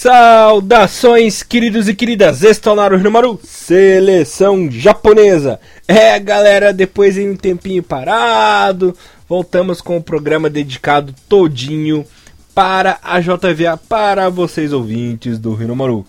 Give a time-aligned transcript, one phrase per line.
[0.00, 2.42] Saudações, queridos e queridas!
[2.42, 5.60] Estou na Maru, seleção japonesa.
[5.86, 8.96] É, galera, depois de um tempinho parado,
[9.28, 12.06] voltamos com o programa dedicado todinho
[12.54, 16.06] para a JVA, para vocês ouvintes do Maru.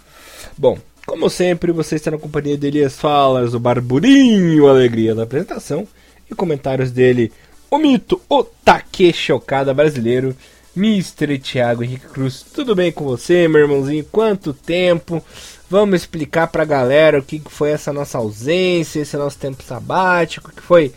[0.57, 5.85] Bom, como sempre, você está na companhia de Elias Falas, o Barburinho, alegria da apresentação,
[6.31, 7.29] e comentários dele,
[7.69, 10.33] o mito, o Takeshi Okada brasileiro,
[10.75, 11.37] Mr.
[11.37, 14.05] Thiago Henrique Cruz, tudo bem com você, meu irmãozinho?
[14.05, 15.23] Quanto tempo?
[15.69, 20.61] Vamos explicar pra galera o que foi essa nossa ausência, esse nosso tempo sabático, que
[20.61, 20.93] foi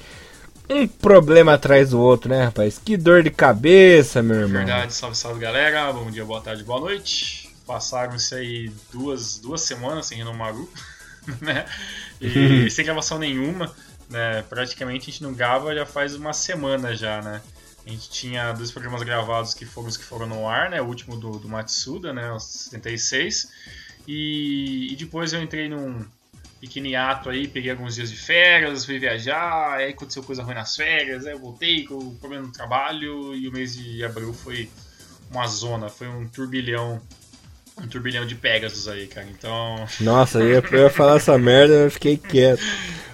[0.69, 2.81] um problema atrás do outro, né, rapaz?
[2.83, 4.65] Que dor de cabeça, meu irmão.
[4.65, 7.51] Verdade, salve, salve galera, bom dia, boa tarde, boa noite.
[7.67, 10.71] Passaram-se aí duas, duas semanas sem Renomaru,
[11.41, 11.67] né?
[12.21, 13.73] E sem gravação nenhuma,
[14.09, 14.45] né?
[14.49, 17.41] Praticamente a gente não grava já faz uma semana já, né?
[17.87, 20.81] A gente tinha dois programas gravados que foram os que foram no ar, né?
[20.81, 22.33] O último do, do Matsuda, né?
[22.33, 23.51] Os 76.
[24.09, 26.05] E, e depois eu entrei num
[26.61, 30.75] pequeno ato aí, peguei alguns dias de férias, fui viajar, aí aconteceu coisa ruim nas
[30.75, 34.71] férias, aí eu voltei com o problema no trabalho e o mês de abril foi
[35.31, 37.03] uma zona, foi um turbilhão
[37.77, 39.27] um turbilhão de Pegasus aí, cara.
[39.29, 39.85] Então.
[40.01, 42.63] Nossa, eu ia, eu ia falar essa merda, eu fiquei quieto.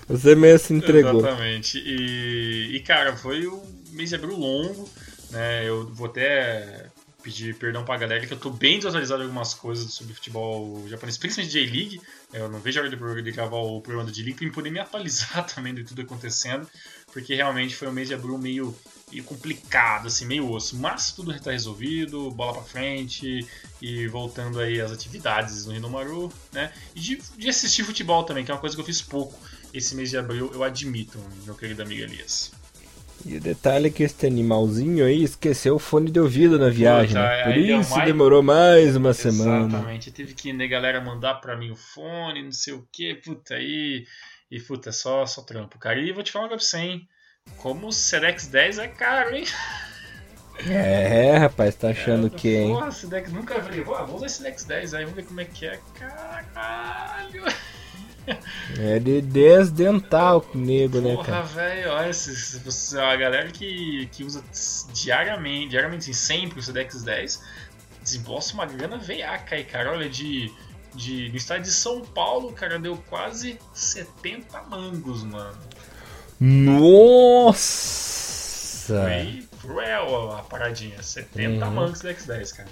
[0.07, 1.21] Você mesmo se entregou.
[1.21, 1.79] Exatamente.
[1.79, 4.89] E, e cara, foi um mês de abril longo,
[5.31, 5.69] né?
[5.69, 9.93] Eu vou até pedir perdão pra galera que eu tô bem desatualizado em algumas coisas
[9.93, 12.01] sobre futebol japonês, principalmente J-League.
[12.33, 15.45] Eu não vejo a hora de gravar o programa do J-League pra poder me atualizar
[15.55, 16.67] também de tudo acontecendo,
[17.13, 18.77] porque realmente foi um mês de abril meio,
[19.11, 20.77] meio complicado, assim, meio osso.
[20.77, 23.47] Mas tudo está resolvido, bola pra frente
[23.81, 26.73] e voltando aí às atividades no Hinomaru, né?
[26.95, 29.39] E de, de assistir futebol também, que é uma coisa que eu fiz pouco
[29.73, 32.51] esse mês de abril, eu admito, meu querido amigo Elias.
[33.25, 37.09] E o detalhe é que esse animalzinho aí esqueceu o fone de ouvido na viagem.
[37.09, 37.45] Puta, né?
[37.45, 38.07] Por isso mais...
[38.07, 39.39] demorou mais uma Exatamente.
[39.39, 39.67] semana.
[39.67, 40.11] Exatamente.
[40.11, 44.07] Teve que né, galera mandar pra mim o fone, não sei o que, puta aí.
[44.51, 46.01] E puta, é só, só trampo, cara.
[46.01, 47.09] E vou te falar pra você, hein?
[47.59, 49.45] Como o Sedex 10 é caro, hein?
[50.69, 52.75] É, rapaz, tá achando é, que, hein?
[52.75, 53.81] Porra, Sedex, nunca vi.
[53.83, 55.79] Vou usar esse Sedex 10 aí, vamos ver como é que é.
[55.95, 57.45] Caralho!
[58.79, 61.43] É de desdental o nego, né, cara?
[61.43, 64.45] Porra, velho, olha, se, a galera que, que usa
[64.93, 67.43] diariamente, diariamente assim, sempre o Sedex 10,
[68.03, 69.93] desembolsa uma grana veiaca aí, cara.
[69.93, 70.53] Olha, de,
[70.95, 75.59] de, no estado de São Paulo, cara, deu quase 70 mangos, mano.
[76.39, 77.81] Nossa!
[79.03, 81.73] Foi cruel a paradinha, 70 uhum.
[81.73, 82.69] mangos Sedex 10, cara.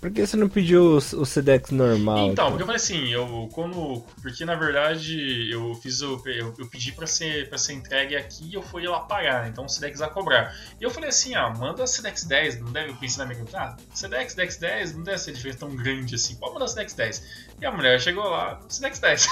[0.00, 2.28] Por que você não pediu o, Sedex normal?
[2.28, 4.00] Então, porque eu falei assim, eu como.
[4.22, 6.22] Porque na verdade eu fiz o.
[6.26, 9.50] Eu, eu pedi pra ser, pra ser entregue aqui e eu fui lá pagar, né?
[9.50, 10.56] Então o Sedex vai cobrar.
[10.80, 12.90] E eu falei assim, ah, manda Sedex 10, não deve.
[12.90, 16.34] Eu pensei na minha ah, Sedex, Sedex 10, não deve ser diferença tão grande assim.
[16.36, 17.22] Pode mandar Sedex 10.
[17.60, 19.28] E a mulher chegou lá, Sedex 10.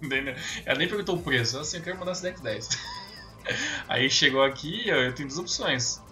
[0.64, 2.68] Ela nem perguntou o preço, ela assim, eu quero mandar Sedex 10.
[3.86, 6.02] Aí chegou aqui, eu tenho duas opções.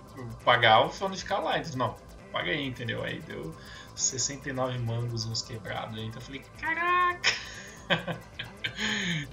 [0.44, 1.58] Pagar ou ficar lá.
[1.58, 1.96] Então, não,
[2.30, 3.02] paguei, entendeu?
[3.02, 3.54] Aí deu
[4.02, 5.98] 69 mangos uns quebrados.
[5.98, 7.30] Então eu falei, caraca!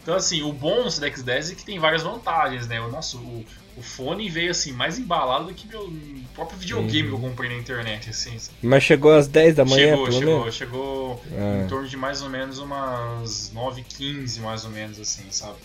[0.01, 2.79] então assim, o bom no Sedex 10 é que tem várias vantagens, né?
[2.81, 3.45] O nosso o,
[3.77, 5.91] o fone veio assim mais embalado do que meu
[6.33, 8.37] próprio videogame que eu comprei na internet, assim.
[8.61, 10.55] Mas chegou às 10 da manhã, Chegou, chegou, menos?
[10.55, 11.63] chegou ah.
[11.63, 15.57] em torno de mais ou menos umas 9h15, mais ou menos assim, sabe?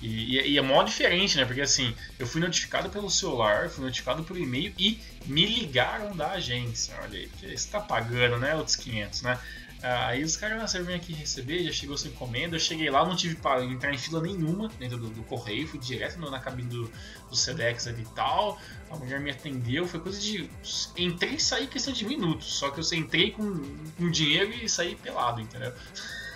[0.00, 1.44] E, e, e, é mó diferente, né?
[1.44, 6.32] Porque assim, eu fui notificado pelo celular, fui notificado pelo e-mail e me ligaram da
[6.32, 6.94] agência.
[7.02, 8.54] Olha aí, você tá pagando, né?
[8.54, 9.38] Outros 500, né?
[9.86, 12.56] Ah, aí os caras, você vem aqui receber, já chegou sua encomenda.
[12.56, 15.78] Eu cheguei lá, não tive para entrar em fila nenhuma dentro do, do correio, fui
[15.78, 16.90] direto na cabine do,
[17.28, 18.58] do Sedex ali e tal.
[18.90, 20.48] A mulher me atendeu, foi coisa de.
[20.96, 22.54] Entrei e saí questão de minutos.
[22.54, 23.62] Só que eu entrei com,
[23.98, 25.74] com dinheiro e saí pelado, entendeu?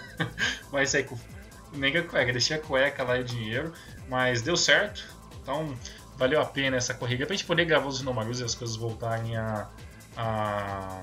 [0.71, 1.19] Mas aí com
[1.73, 3.73] nem a cueca, deixei a cueca lá e o dinheiro,
[4.09, 5.05] mas deu certo.
[5.43, 5.75] Então
[6.19, 9.37] valeu a pena essa corrida pra gente poder gravar os Inomarus e as coisas voltarem
[9.37, 9.69] a,
[10.17, 11.01] a,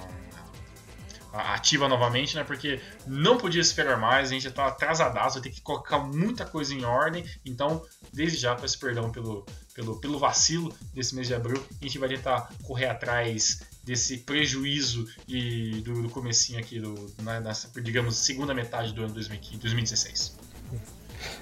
[1.31, 2.43] a, ativa novamente, né?
[2.43, 6.45] Porque não podia esperar mais, a gente já tá atrasadaço, vai ter que colocar muita
[6.45, 7.25] coisa em ordem.
[7.45, 7.81] Então,
[8.11, 11.63] desde já, peço perdão pelo, pelo, pelo vacilo desse mês de abril.
[11.81, 16.93] A gente vai tentar correr atrás desse prejuízo e do, do comecinho aqui do,
[17.41, 20.44] nessa, digamos, segunda metade do ano 2015, 2016.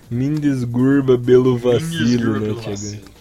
[0.09, 3.13] Mindes Gurba pelo vacilo, né, Tiago?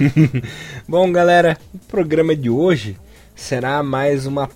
[0.88, 2.96] Bom, galera, o programa de hoje
[3.34, 4.48] será mais uma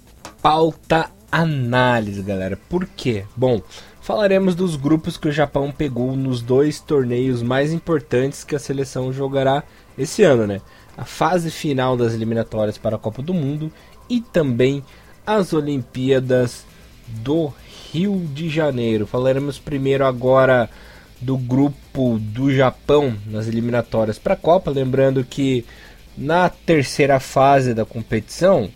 [0.43, 2.59] pauta análise, galera.
[2.69, 3.25] Por quê?
[3.37, 3.61] Bom,
[4.01, 9.13] falaremos dos grupos que o Japão pegou nos dois torneios mais importantes que a seleção
[9.13, 9.63] jogará
[9.99, 10.61] esse ano, né?
[10.97, 13.73] A fase final das eliminatórias para a Copa do Mundo
[14.09, 14.85] e também
[15.27, 16.65] as Olimpíadas
[17.07, 17.53] do
[17.95, 19.07] Rio de Janeiro.
[19.07, 20.69] Falaremos primeiro agora
[21.21, 24.69] do grupo do Japão nas eliminatórias para a Copa.
[24.69, 25.65] Lembrando que
[26.19, 28.69] na terceira fase da competição,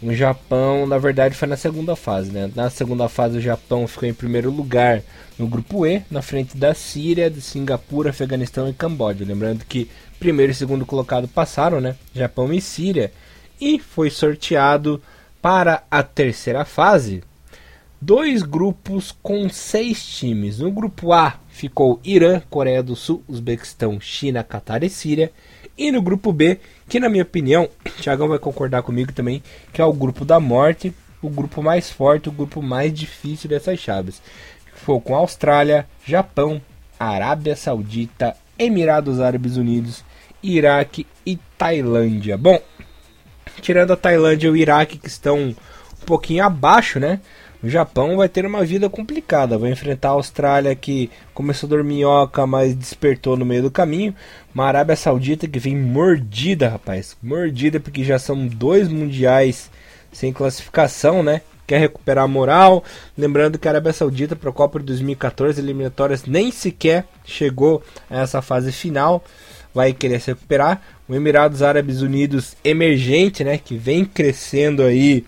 [0.00, 2.30] o Japão, na verdade, foi na segunda fase.
[2.30, 2.48] Né?
[2.54, 5.02] Na segunda fase, o Japão ficou em primeiro lugar
[5.36, 9.24] no grupo E, na frente da Síria, de Singapura, Afeganistão e Camboja.
[9.24, 9.90] Lembrando que
[10.20, 11.96] primeiro e segundo colocado passaram, né?
[12.14, 13.12] Japão e Síria.
[13.60, 15.02] E foi sorteado
[15.42, 17.24] para a terceira fase
[18.00, 20.58] dois grupos com seis times.
[20.58, 25.30] No grupo A ficou Irã, Coreia do Sul, Uzbequistão, China, Catar e Síria.
[25.76, 26.58] E no grupo B,
[26.88, 27.68] que na minha opinião,
[28.00, 29.42] Thiagão vai concordar comigo também,
[29.72, 33.78] que é o grupo da morte, o grupo mais forte, o grupo mais difícil dessas
[33.78, 34.22] chaves.
[34.74, 36.60] Foi com Austrália, Japão,
[36.98, 40.04] Arábia Saudita, Emirados Árabes Unidos,
[40.42, 42.36] Iraque e Tailândia.
[42.38, 42.58] Bom,
[43.60, 45.54] tirando a Tailândia e o Iraque que estão um
[46.06, 47.20] pouquinho abaixo, né?
[47.62, 49.58] O Japão vai ter uma vida complicada.
[49.58, 54.14] Vai enfrentar a Austrália que começou a dorminhoca, mas despertou no meio do caminho.
[54.54, 57.16] Uma Arábia Saudita que vem mordida, rapaz.
[57.22, 59.70] Mordida porque já são dois mundiais
[60.10, 61.42] sem classificação, né?
[61.66, 62.82] Quer recuperar a moral.
[63.16, 68.22] Lembrando que a Arábia Saudita para a Copa de 2014 eliminatórias nem sequer chegou a
[68.22, 69.22] essa fase final.
[69.74, 70.80] Vai querer se recuperar.
[71.06, 73.58] O Emirados Árabes Unidos emergente, né?
[73.58, 75.24] Que vem crescendo aí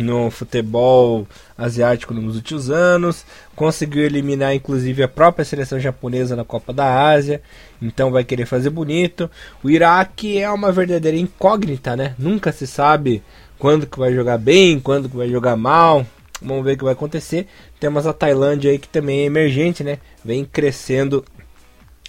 [0.00, 1.26] no futebol
[1.56, 3.24] asiático nos últimos anos,
[3.54, 7.42] conseguiu eliminar inclusive a própria seleção japonesa na Copa da Ásia,
[7.80, 9.30] então vai querer fazer bonito.
[9.62, 12.14] O Iraque é uma verdadeira incógnita, né?
[12.18, 13.22] Nunca se sabe
[13.58, 16.04] quando que vai jogar bem, quando que vai jogar mal.
[16.42, 17.46] Vamos ver o que vai acontecer.
[17.78, 19.98] Temos a Tailândia aí que também é emergente, né?
[20.24, 21.24] Vem crescendo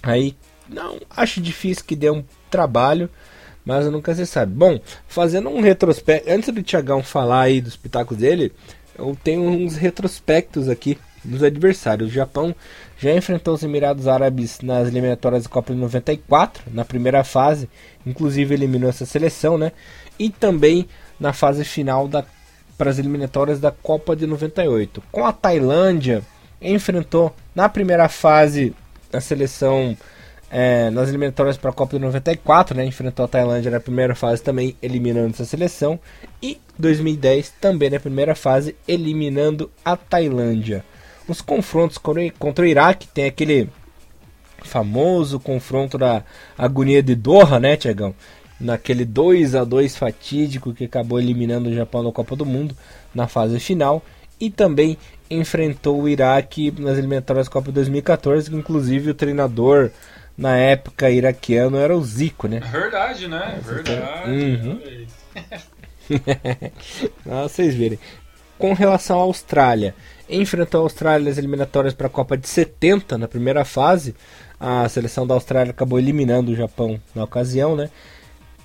[0.02, 0.36] aí.
[0.70, 3.10] Não acho difícil que dê um trabalho
[3.66, 4.54] mas nunca se sabe.
[4.54, 8.52] Bom, fazendo um retrospecto, antes do Tiagão falar aí dos pitacos dele,
[8.98, 12.10] eu tenho uns retrospectos aqui dos adversários.
[12.10, 12.56] O Japão
[12.98, 17.70] já enfrentou os Emirados Árabes nas eliminatórias da Copa de 94, na primeira fase,
[18.06, 19.72] inclusive eliminou essa seleção, né?
[20.18, 20.88] E também
[21.20, 22.26] na fase final da
[22.78, 25.04] para as eliminatórias da Copa de 98.
[25.12, 26.24] Com a Tailândia,
[26.60, 28.74] enfrentou na primeira fase
[29.14, 29.96] a seleção
[30.52, 34.44] é, nas eliminatórias para a Copa de 94, né, enfrentou a Tailândia na primeira fase
[34.44, 35.98] também eliminando essa seleção
[36.44, 40.84] e 2010 também na primeira fase eliminando a Tailândia.
[41.26, 43.70] Os confrontos contra o Iraque tem aquele
[44.64, 46.24] famoso confronto da
[46.58, 48.14] agonia de Doha, né, Tiagão?
[48.60, 52.76] Naquele 2 a 2 fatídico que acabou eliminando o Japão na Copa do Mundo
[53.16, 54.04] na fase final
[54.40, 54.98] e também
[55.30, 59.92] enfrentou o Iraque nas eliminatórias da Copa de 2014, que inclusive o treinador
[60.42, 62.60] na época iraquiano era o Zico, né?
[62.62, 63.60] Verdade, né?
[63.64, 64.32] Verdade.
[64.32, 64.82] Uhum.
[67.30, 68.00] ah, vocês verem.
[68.58, 69.94] Com relação à Austrália,
[70.28, 74.16] enfrentou a Austrália nas eliminatórias para a Copa de 70 na primeira fase.
[74.60, 77.92] A seleção da Austrália acabou eliminando o Japão na ocasião, né?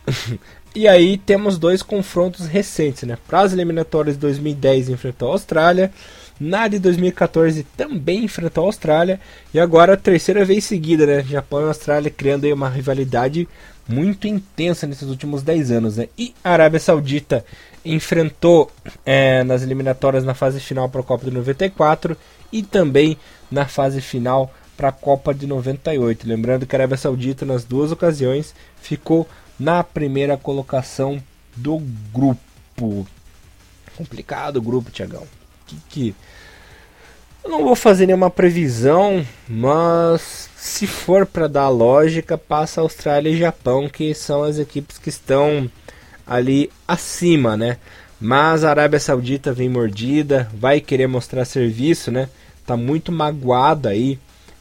[0.74, 3.18] e aí temos dois confrontos recentes, né?
[3.28, 5.92] Para as eliminatórias de 2010 enfrentou a Austrália
[6.38, 9.20] na de 2014 também enfrentou a Austrália.
[9.52, 11.22] E agora a terceira vez seguida, né?
[11.22, 13.48] Japão e Austrália criando uma rivalidade
[13.88, 15.96] muito intensa nesses últimos 10 anos.
[15.96, 16.08] Né?
[16.18, 17.44] E a Arábia Saudita
[17.84, 18.70] enfrentou
[19.04, 22.16] é, nas eliminatórias na fase final para a Copa de 94
[22.52, 23.16] e também
[23.50, 26.28] na fase final para a Copa de 98.
[26.28, 29.26] Lembrando que a Arábia Saudita nas duas ocasiões ficou
[29.58, 31.22] na primeira colocação
[31.56, 31.78] do
[32.12, 33.06] grupo.
[33.96, 35.26] Complicado o grupo, Tiagão
[35.66, 36.14] que, que
[37.44, 43.36] eu não vou fazer nenhuma previsão, mas se for para dar lógica, passa Austrália e
[43.36, 45.70] Japão, que são as equipes que estão
[46.26, 47.76] ali acima, né?
[48.20, 52.28] Mas a Arábia Saudita vem mordida, vai querer mostrar serviço, né?
[52.66, 54.18] Tá muito magoada aí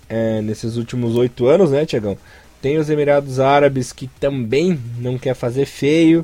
[0.08, 2.18] é, nesses últimos oito anos, né, Tiagão?
[2.62, 6.24] Tem os Emirados Árabes que também não quer fazer feio.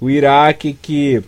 [0.00, 1.22] O Iraque que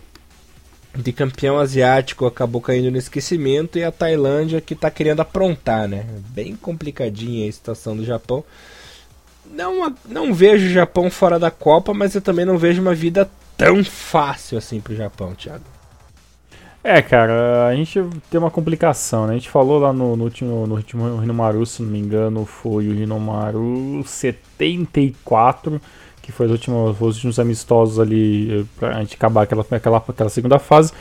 [0.95, 6.05] de campeão asiático acabou caindo no esquecimento e a Tailândia que está querendo aprontar, né?
[6.29, 8.43] Bem complicadinha a situação do Japão.
[9.49, 13.29] Não, não vejo o Japão fora da Copa, mas eu também não vejo uma vida
[13.57, 15.63] tão fácil assim pro Japão, Thiago.
[16.83, 19.33] É, cara, a gente tem uma complicação, né?
[19.33, 22.87] A gente falou lá no, no último, no último Rinomaru, se não me engano, foi
[22.87, 25.79] o Rinomaru 74
[26.21, 30.29] que foi os últimos, os últimos amistosos ali, eh, pra gente acabar aquela, aquela, aquela
[30.29, 30.91] segunda fase,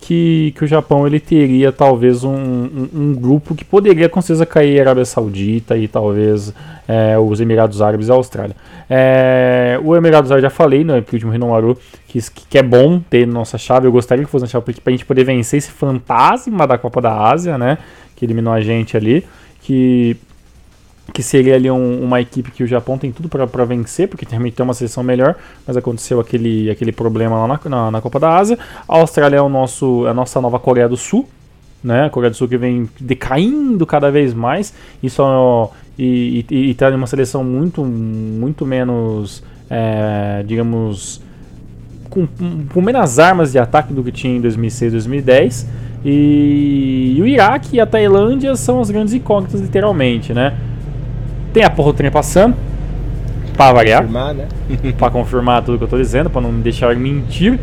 [0.00, 4.46] que, que o Japão ele teria talvez um, um, um grupo que poderia com certeza
[4.46, 6.54] cair a Arábia Saudita e talvez
[6.88, 8.56] é, os Emirados Árabes e a Austrália.
[8.88, 12.18] É, o Emirados Árabes já falei no último Rinomaru que,
[12.48, 13.86] que é bom ter nossa chave.
[13.86, 17.00] Eu gostaria que fosse na chave para a gente poder vencer esse fantasma da Copa
[17.00, 17.78] da Ásia, né?
[18.16, 19.24] Que eliminou a gente ali.
[19.62, 20.16] Que
[21.12, 24.54] que seria ali um, uma equipe que o Japão tem tudo para vencer, porque realmente
[24.54, 25.36] tem uma seleção melhor,
[25.66, 28.58] mas aconteceu aquele, aquele problema lá na, na, na, Copa da Ásia.
[28.88, 31.28] A Austrália é, o nosso, a nossa nova Coreia do Sul,
[31.82, 32.06] né?
[32.06, 36.74] A Coreia do Sul que vem decaindo cada vez mais e, só, e, e, e
[36.74, 41.20] tá uma seleção muito, muito menos, é, digamos,
[42.08, 42.26] com,
[42.72, 45.66] com menos armas de ataque do que tinha em 2006, 2010.
[46.04, 50.56] E, e o Iraque e a Tailândia são as grandes incógnitas, literalmente, né?
[51.52, 52.56] Tem a porra do trem passando.
[53.56, 54.02] Pra variar.
[54.02, 54.48] Confirmar, né?
[54.96, 57.58] pra confirmar tudo que eu tô dizendo, pra não me deixar mentir.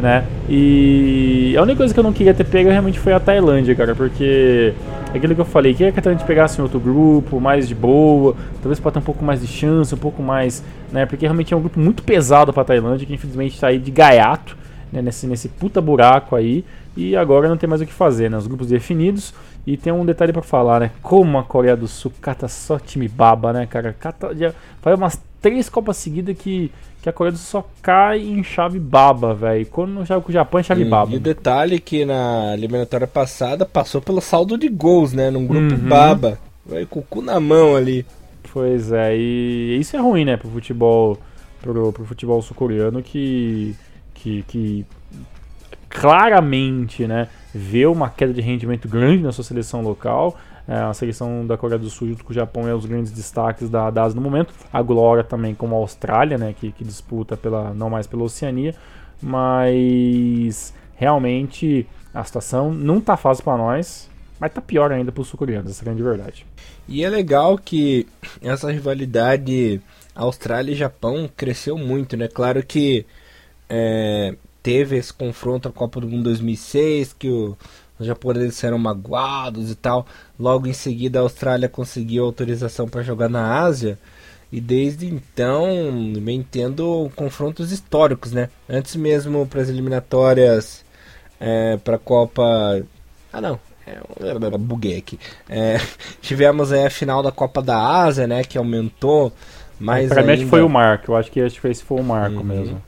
[0.00, 0.24] Né?
[0.48, 3.94] E a única coisa que eu não queria ter pego realmente foi a Tailândia, cara,
[3.94, 4.72] porque
[5.14, 8.34] aquilo que eu falei, queria que a Tailândia pegasse em outro grupo, mais de boa,
[8.62, 11.04] talvez para ter um pouco mais de chance, um pouco mais, né?
[11.04, 14.56] Porque realmente é um grupo muito pesado para Tailândia, que infelizmente tá aí de gaiato,
[14.90, 15.02] né?
[15.02, 16.64] Nesse, nesse puta buraco aí,
[16.96, 18.38] e agora não tem mais o que fazer, né?
[18.38, 19.34] Os grupos definidos,
[19.66, 20.90] e tem um detalhe para falar, né?
[21.02, 23.94] Como a Coreia do Sul cata só time baba, né, cara?
[23.98, 28.20] Cata, já faz umas três Copas seguidas que, que a Coreia do Sul só cai
[28.20, 29.66] em chave baba, velho.
[29.66, 31.12] Quando não joga com o Japão é chave baba.
[31.12, 35.30] E o detalhe é que na eliminatória passada passou pelo saldo de gols, né?
[35.30, 35.88] Num grupo uhum.
[35.88, 36.38] baba.
[36.64, 38.06] Vai com o cu na mão ali.
[38.52, 41.16] Pois é, e isso é ruim, né, pro futebol,
[41.62, 43.76] pro, pro futebol sul-coreano que,
[44.12, 44.86] que, que
[45.88, 50.36] claramente, né, vê uma queda de rendimento grande na sua seleção local.
[50.68, 53.68] É, a seleção da Coreia do Sul junto com o Japão é os grandes destaques
[53.68, 54.54] da, da Ásia no momento.
[54.72, 58.74] A Glória também como a Austrália, né, que, que disputa pela, não mais pela Oceania.
[59.22, 65.28] Mas realmente a situação não tá fácil para nós, mas tá pior ainda para os
[65.28, 66.46] sul-coreanos, essa é a grande verdade.
[66.88, 68.06] E é legal que
[68.42, 69.80] essa rivalidade
[70.14, 72.28] Austrália e Japão cresceu muito, né?
[72.28, 73.06] Claro que
[73.68, 77.56] é, teve esse confronto na Copa do Mundo 2006, que o,
[77.98, 80.06] os japoneses eram magoados e tal.
[80.38, 83.98] Logo em seguida, a Austrália conseguiu autorização para jogar na Ásia.
[84.52, 88.48] E desde então vem tendo confrontos históricos, né?
[88.68, 90.84] Antes mesmo para as eliminatórias
[91.38, 92.82] é, para a Copa.
[93.32, 93.60] Ah, não.
[93.86, 95.18] É, buguei aqui.
[95.48, 95.78] É,
[96.20, 98.42] tivemos a final da Copa da Ásia, né?
[98.42, 99.32] Que aumentou
[99.78, 100.08] mais.
[100.08, 100.36] Para ainda...
[100.36, 101.12] mim foi o marco.
[101.12, 102.44] Eu acho que esse foi o marco uhum.
[102.44, 102.82] mesmo.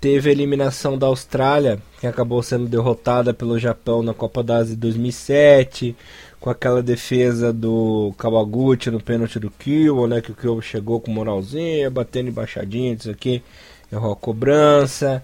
[0.00, 4.74] Teve a eliminação da Austrália, que acabou sendo derrotada pelo Japão na Copa da Ásia
[4.74, 5.96] de 2007,
[6.38, 11.10] com aquela defesa do Kawaguchi no pênalti do Kiwo, né, que o Kiwo chegou com
[11.10, 13.42] moralzinha, batendo embaixadinha, isso aqui,
[13.90, 15.22] errou a cobrança.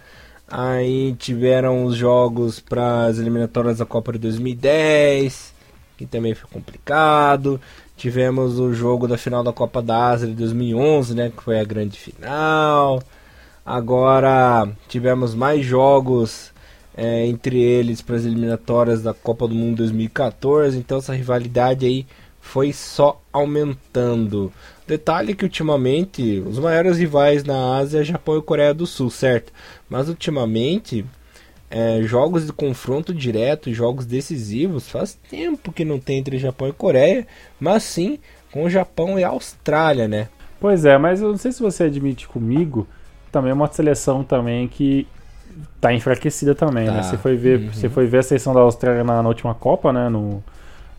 [0.49, 5.55] Aí tiveram os jogos para as eliminatórias da Copa de 2010,
[5.97, 7.61] que também foi complicado.
[7.97, 11.65] Tivemos o jogo da final da Copa da Ásia de 2011, né, que foi a
[11.65, 13.03] grande final.
[13.65, 16.53] Agora tivemos mais jogos
[16.97, 22.07] é, entre eles para as eliminatórias da Copa do Mundo 2014, então essa rivalidade aí
[22.41, 24.53] foi só aumentando.
[24.87, 29.53] Detalhe que ultimamente os maiores rivais na Ásia Japão e Coreia do Sul, certo?
[29.89, 31.07] Mas ultimamente
[31.71, 36.73] é, jogos de confronto direto, jogos decisivos, faz tempo que não tem entre Japão e
[36.73, 37.27] Coreia,
[37.61, 38.19] mas sim
[38.51, 40.29] com o Japão e a Austrália, né?
[40.61, 42.87] Pois é, mas eu não sei se você admite comigo
[43.33, 45.09] também é uma seleção também que
[45.81, 46.91] tá enfraquecida também, né?
[46.91, 46.97] tá.
[46.99, 47.03] né?
[47.03, 47.73] Você foi ver, uhum.
[47.73, 50.09] você foi ver a seleção da Austrália na, na última Copa, né?
[50.09, 50.45] No,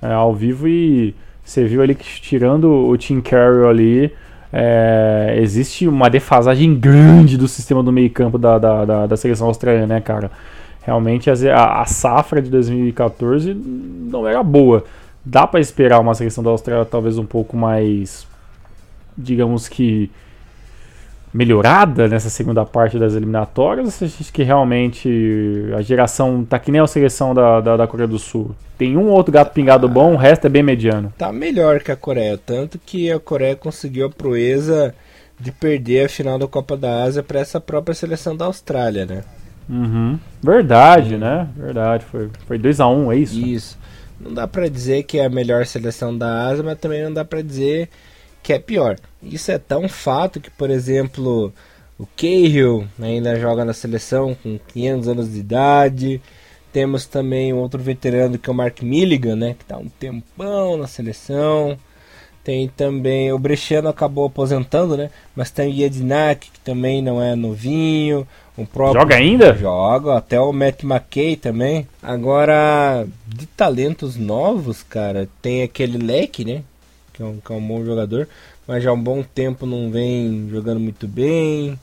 [0.01, 4.11] é, ao vivo e você viu ali que tirando o Tim Carroll ali,
[4.51, 9.47] é, existe uma defasagem grande do sistema do meio campo da, da, da, da seleção
[9.47, 10.31] australiana, né, cara?
[10.81, 14.83] Realmente a, a, safra de 2014 não era boa.
[15.23, 18.27] Dá para esperar uma seleção da Austrália talvez um pouco mais,
[19.17, 20.11] digamos que
[21.33, 23.85] melhorada nessa segunda parte das eliminatórias?
[23.85, 25.09] Ou você acha que realmente
[25.75, 28.55] a geração tá que nem a seleção da, da, da, Coreia do Sul?
[28.77, 31.11] Tem um outro gato pingado bom, o resto é bem mediano.
[31.17, 34.93] Tá melhor que a Coreia, tanto que a Coreia conseguiu a proeza
[35.39, 39.23] de perder a final da Copa da Ásia para essa própria seleção da Austrália, né?
[39.67, 40.19] Uhum.
[40.41, 41.19] Verdade, uhum.
[41.19, 41.47] né?
[41.55, 43.39] Verdade, foi, foi 2x1, um, é isso?
[43.39, 43.79] Isso.
[44.19, 47.25] Não dá para dizer que é a melhor seleção da Ásia, mas também não dá
[47.25, 47.89] para dizer
[48.43, 48.97] que é pior.
[49.21, 51.53] Isso é tão fato que, por exemplo,
[51.97, 56.21] o Cahill ainda joga na seleção com 500 anos de idade.
[56.73, 60.87] Temos também outro veterano que é o Mark Milligan, né, que está um tempão na
[60.87, 61.77] seleção.
[62.43, 65.09] Tem também o Bresciano acabou aposentando, né?
[65.33, 68.27] Mas tem o Yedinak, que também não é novinho.
[68.57, 69.55] O próprio joga ainda?
[69.55, 71.87] Joga, até o Matt McKay também.
[72.01, 76.63] Agora, de talentos novos, cara, tem aquele Leque, né?
[77.13, 78.27] Que é, um, que é um bom jogador,
[78.67, 81.79] mas já há um bom tempo não vem jogando muito bem.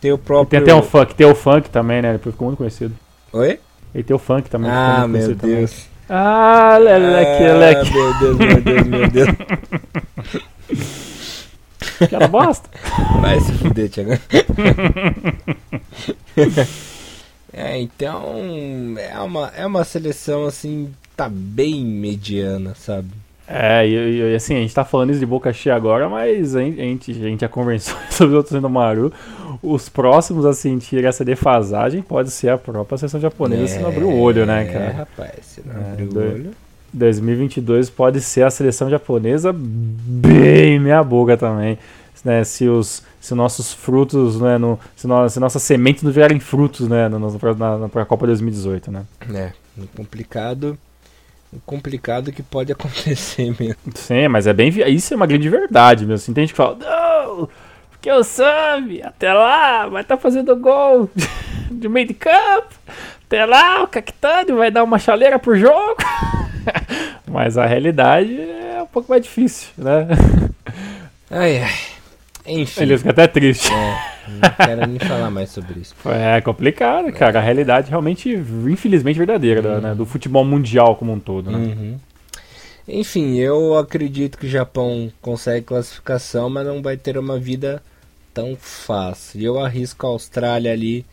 [0.00, 0.58] Tem o próprio.
[0.58, 2.10] E tem até o funk, tem o funk também, né?
[2.10, 2.94] Ele ficou muito conhecido.
[3.32, 3.58] Oi?
[3.94, 4.70] E tem o funk também.
[4.70, 5.38] Ah, meu Deus.
[5.38, 5.68] Também.
[6.08, 7.92] Ah, leleque, ah, leleque.
[7.92, 9.28] Meu Deus, meu Deus, meu Deus.
[12.00, 12.70] Aquela bosta.
[13.20, 14.12] Vai se fuder, Thiago.
[17.52, 18.94] é, então.
[18.96, 20.94] É uma, é uma seleção assim.
[21.16, 23.08] Tá bem mediana, sabe?
[23.48, 26.60] É, e, e, assim, a gente tá falando isso de boca cheia agora, mas a
[26.60, 29.10] gente, a gente já conversou sobre os outros do Maru.
[29.62, 33.88] Os próximos a sentir essa defasagem pode ser a própria seleção japonesa é, se não
[33.88, 34.84] abrir o olho, né, cara?
[34.84, 36.50] É, rapaz, se não é, abrir o olho.
[36.92, 41.78] 2022 pode ser a seleção japonesa bem meia boca também.
[42.24, 46.40] Né, se os se nossos frutos, né, no, se, no, se nossas sementes não vierem
[46.40, 49.04] frutos, né, na, na, na, na Copa 2018, né?
[49.32, 49.52] É,
[49.96, 50.76] complicado
[51.64, 53.76] complicado que pode acontecer mesmo.
[53.94, 54.68] Sim, mas é bem.
[54.88, 56.14] Isso é uma grande verdade mesmo.
[56.14, 57.48] Assim, tem gente que fala, não,
[57.90, 61.10] porque o Sambi, até lá, vai estar tá fazendo gol
[61.70, 62.74] de meio de campo.
[63.26, 65.96] Até lá, o Cactani vai dar uma chaleira pro jogo.
[67.26, 70.06] mas a realidade é um pouco mais difícil, né?
[71.30, 71.87] Ai, ai.
[72.48, 72.82] Enfim.
[72.82, 73.70] Ele fica até triste.
[73.72, 74.18] É.
[74.28, 75.94] Não quero nem falar mais sobre isso.
[76.06, 77.38] É complicado, cara.
[77.38, 79.80] A realidade realmente, infelizmente, verdadeira uhum.
[79.80, 79.94] né?
[79.94, 81.50] do futebol mundial como um todo.
[81.50, 81.58] Né?
[81.58, 81.98] Uhum.
[82.86, 87.82] Enfim, eu acredito que o Japão consegue classificação, mas não vai ter uma vida
[88.32, 89.42] tão fácil.
[89.42, 91.04] Eu arrisco a Austrália ali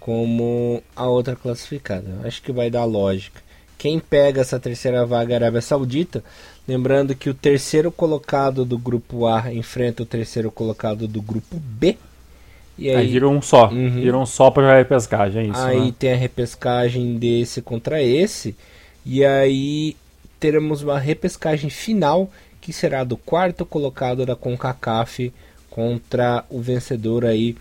[0.00, 2.08] como a outra classificada.
[2.24, 3.40] Acho que vai dar lógica.
[3.78, 6.24] Quem pega essa terceira vaga é a Arábia Saudita.
[6.66, 11.96] Lembrando que o terceiro colocado do grupo A enfrenta o terceiro colocado do grupo B.
[12.78, 13.68] E aí, aí virou um só.
[13.68, 14.00] Uhum.
[14.00, 15.60] Virou um só para repescagem, é isso.
[15.60, 15.94] Aí né?
[15.98, 18.56] tem a repescagem desse contra esse.
[19.04, 19.96] E aí
[20.38, 25.32] teremos uma repescagem final que será do quarto colocado da CONCACAF
[25.68, 27.56] contra o vencedor aí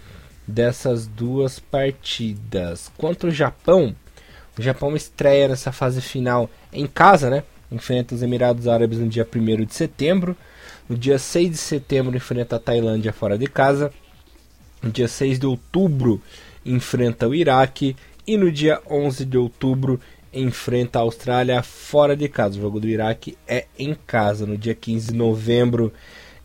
[0.48, 2.92] dessas duas partidas.
[2.98, 3.96] Quanto o Japão,
[4.58, 7.44] o Japão estreia nessa fase final em casa, né?
[7.72, 10.36] Enfrenta os Emirados Árabes no dia 1 de setembro.
[10.88, 13.92] No dia 6 de setembro enfrenta a Tailândia fora de casa.
[14.82, 16.22] No dia 6 de outubro
[16.66, 20.00] enfrenta o Iraque e no dia 11 de outubro
[20.34, 22.58] enfrenta a Austrália fora de casa.
[22.58, 24.46] O jogo do Iraque é em casa.
[24.46, 25.94] No dia 15 de novembro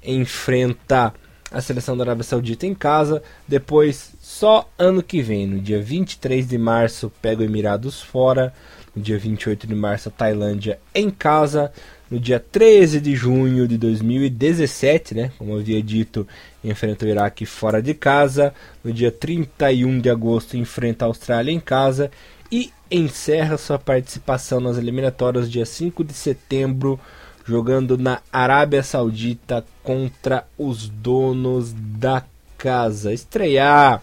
[0.03, 1.15] enfrenta
[1.51, 3.23] a seleção da Arábia Saudita em casa.
[3.47, 8.53] Depois, só ano que vem, no dia 23 de março, pega o Emirados fora.
[8.95, 11.73] No dia 28 de março, a Tailândia em casa.
[12.11, 16.29] No dia 13 de junho de 2017, né, como eu havia dito,
[16.63, 18.55] enfrenta o Iraque fora de casa.
[18.85, 22.11] No dia 31 de agosto, enfrenta a Austrália em casa.
[22.53, 27.01] E encerra sua participação nas eliminatórias dia 5 de setembro,
[27.45, 32.23] jogando na Arábia Saudita contra os donos da
[32.57, 33.13] casa.
[33.13, 34.03] Estrear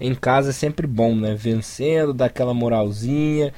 [0.00, 1.34] em casa é sempre bom, né?
[1.34, 3.52] Vencendo, dá aquela moralzinha.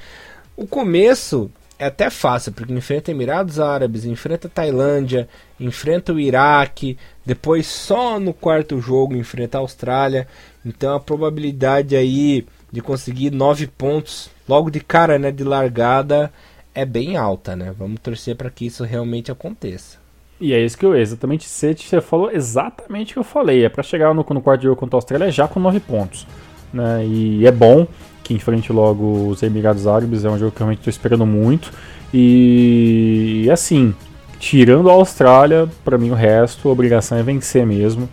[0.58, 5.28] O começo é até fácil, porque enfrenta Emirados Árabes, enfrenta Tailândia,
[5.60, 10.26] enfrenta o Iraque, depois só no quarto jogo enfrenta a Austrália.
[10.66, 16.32] Então a probabilidade aí de conseguir nove pontos logo de cara, né, de largada
[16.74, 17.72] é bem alta, né?
[17.78, 19.98] Vamos torcer para que isso realmente aconteça.
[20.40, 23.64] E é isso que eu exatamente sei, você falou exatamente o que eu falei.
[23.64, 26.26] É para chegar no, no quarto jogo contra a Austrália já com nove pontos,
[26.72, 27.06] né?
[27.06, 27.86] E é bom
[28.28, 31.72] que enfrente logo os Emirados Árabes, é um jogo que eu realmente estou esperando muito.
[32.12, 33.94] E assim,
[34.38, 38.06] tirando a Austrália, para mim o resto, a obrigação é vencer mesmo.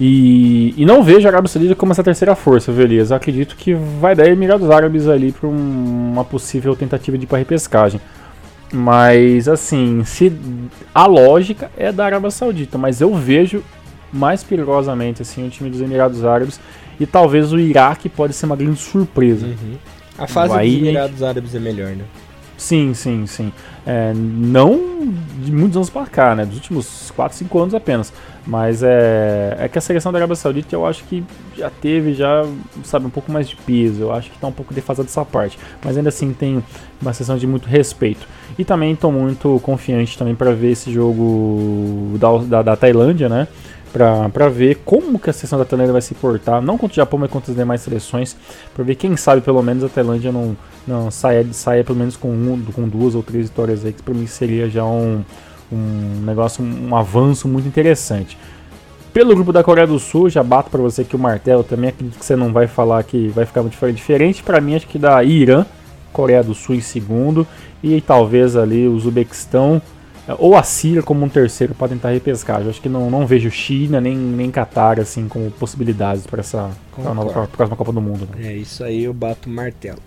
[0.00, 3.14] E, e não vejo a Arábia Saudita como essa terceira força, beleza?
[3.14, 7.36] Acredito que vai dar Emirados Árabes ali para um, uma possível tentativa de ir para
[7.36, 8.00] repescagem.
[8.72, 10.32] Mas assim, se
[10.94, 13.62] a lógica é da Arábia Saudita, mas eu vejo
[14.10, 16.58] mais perigosamente assim o time dos Emirados Árabes
[16.98, 19.46] e talvez o Iraque pode ser uma grande surpresa.
[19.46, 19.76] Uhum.
[20.18, 22.04] A fase dos Emirados Árabes é melhor, né?
[22.58, 23.52] Sim, sim, sim.
[23.86, 25.08] É, não
[25.38, 26.44] de muitos anos para cá, né?
[26.44, 28.12] Dos últimos 4, 5 anos apenas.
[28.44, 31.22] Mas é, é que a seleção da Arábia Saudita eu acho que
[31.56, 32.44] já teve, já,
[32.82, 34.02] sabe, um pouco mais de peso.
[34.02, 35.56] Eu acho que está um pouco defasado essa parte.
[35.84, 36.62] Mas ainda assim tem
[37.00, 38.26] uma seleção de muito respeito.
[38.58, 43.46] E também estou muito confiante também para ver esse jogo da, da, da Tailândia, né?
[44.32, 47.18] Para ver como que a seleção da Tailândia vai se portar, não contra o Japão,
[47.18, 48.36] mas contra as demais seleções,
[48.74, 50.56] para ver quem sabe pelo menos a Tailândia não,
[50.86, 54.14] não saia, saia pelo menos com, um, com duas ou três vitórias aí, que para
[54.14, 55.22] mim seria já um,
[55.72, 58.38] um negócio, um avanço muito interessante.
[59.12, 62.18] Pelo grupo da Coreia do Sul, já bato para você que o martelo também acredito
[62.18, 64.42] que você não vai falar que vai ficar muito diferente.
[64.42, 65.64] Para mim, acho que da Irã,
[66.12, 67.46] Coreia do Sul em segundo
[67.82, 69.80] e talvez ali o Uzbequistão
[70.38, 72.60] ou a Síria como um terceiro para tentar repescar.
[72.60, 76.70] Eu acho que não, não vejo China nem, nem Qatar assim como possibilidades para essa
[76.94, 78.28] pra nova, pra próxima Copa do Mundo.
[78.36, 78.48] Né?
[78.48, 79.98] É isso aí, eu bato o martelo.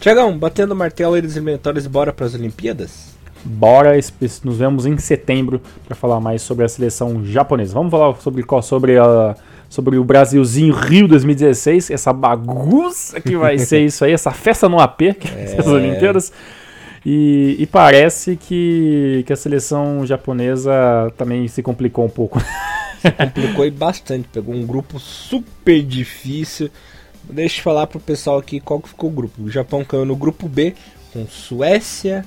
[0.00, 3.16] Tiagão, batendo o martelo eles eliminatórios, bora para as Olimpíadas?
[3.44, 3.98] Bora,
[4.44, 7.74] nos vemos em setembro para falar mais sobre a seleção japonesa.
[7.74, 9.36] Vamos falar sobre sobre a
[9.68, 14.80] sobre o Brasilzinho Rio 2016, essa bagunça que vai ser isso aí, essa festa no
[14.80, 15.56] AP, que é.
[15.58, 16.32] as Olimpíadas.
[17.10, 22.38] E, e, parece que, que a seleção japonesa também se complicou um pouco.
[23.00, 26.68] Se complicou e bastante, pegou um grupo super difícil.
[27.22, 29.44] Deixa eu falar pro pessoal aqui qual que ficou o grupo.
[29.44, 30.74] O Japão caiu no grupo B
[31.12, 32.26] com Suécia,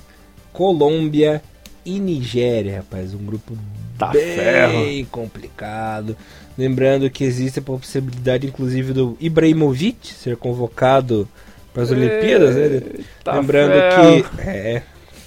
[0.53, 1.43] Colômbia
[1.85, 3.13] e Nigéria, rapaz.
[3.13, 3.55] Um grupo
[3.99, 5.07] tá bem ferro.
[5.11, 6.17] complicado.
[6.57, 11.27] Lembrando que existe a possibilidade, inclusive, do Ibrahimovic ser convocado
[11.73, 12.81] para as Olimpíadas, né?
[13.23, 14.29] Tá Lembrando ferro.
[14.35, 14.41] que.
[14.41, 14.83] É,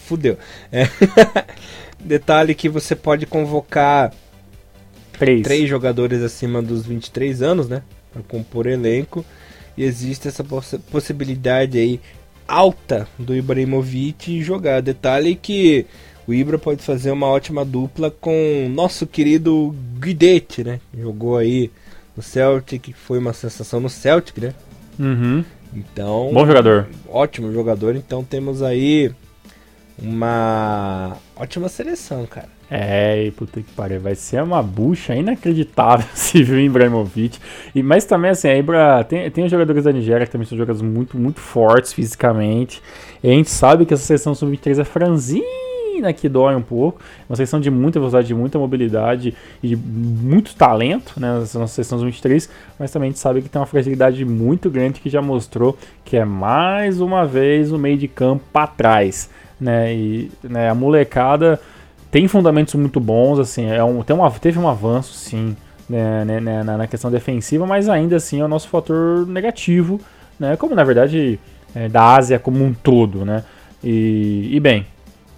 [0.07, 0.39] fudeu.
[0.71, 0.89] É.
[1.99, 4.13] Detalhe que você pode convocar
[5.19, 5.43] três.
[5.43, 7.83] três jogadores acima dos 23 anos, né?
[8.13, 9.25] Para compor elenco.
[9.77, 12.01] E existe essa poss possibilidade aí
[12.47, 14.83] alta do Ibrahimovic jogar.
[14.83, 15.87] Detalhe que
[16.27, 20.81] o Ibra pode fazer uma ótima dupla com nosso querido Guidetti, né?
[20.97, 21.71] Jogou aí
[22.17, 24.55] no Celtic, foi uma sensação no Celtic, né?
[24.99, 25.45] Uhum.
[25.75, 26.31] Então.
[26.33, 26.89] Bom jogador.
[27.09, 27.97] Ótimo jogador.
[27.97, 29.13] Então temos aí
[29.99, 32.55] uma ótima seleção, cara.
[32.71, 37.39] É, e puta que pariu, vai ser uma bucha inacreditável se viu em Ibrahimovic.
[37.75, 40.57] E, mas também, assim, a Ibra tem, tem os jogadores da Nigéria que também são
[40.57, 42.83] jogadores muito, muito fortes fisicamente.
[43.23, 44.85] E a gente sabe que essa seleção sub-23 é
[45.95, 47.01] franzina que dói um pouco.
[47.29, 51.41] Uma seleção de muita velocidade, de muita mobilidade e de muito talento, né?
[51.43, 52.49] Essa nossa seleção sub-23.
[52.79, 56.17] Mas também a gente sabe que tem uma fragilidade muito grande que já mostrou que
[56.17, 59.31] é mais uma vez o meio de campo para trás.
[59.61, 59.95] Né?
[59.95, 61.61] E né, a molecada
[62.11, 65.57] tem fundamentos muito bons, assim, é um, tem um, teve um avanço, sim,
[65.89, 70.01] né, né, né, na, na, questão defensiva, mas ainda assim é o nosso fator negativo,
[70.39, 71.41] né, como na verdade
[71.75, 73.43] é, da Ásia como um todo, né,
[73.83, 74.87] e, e, bem,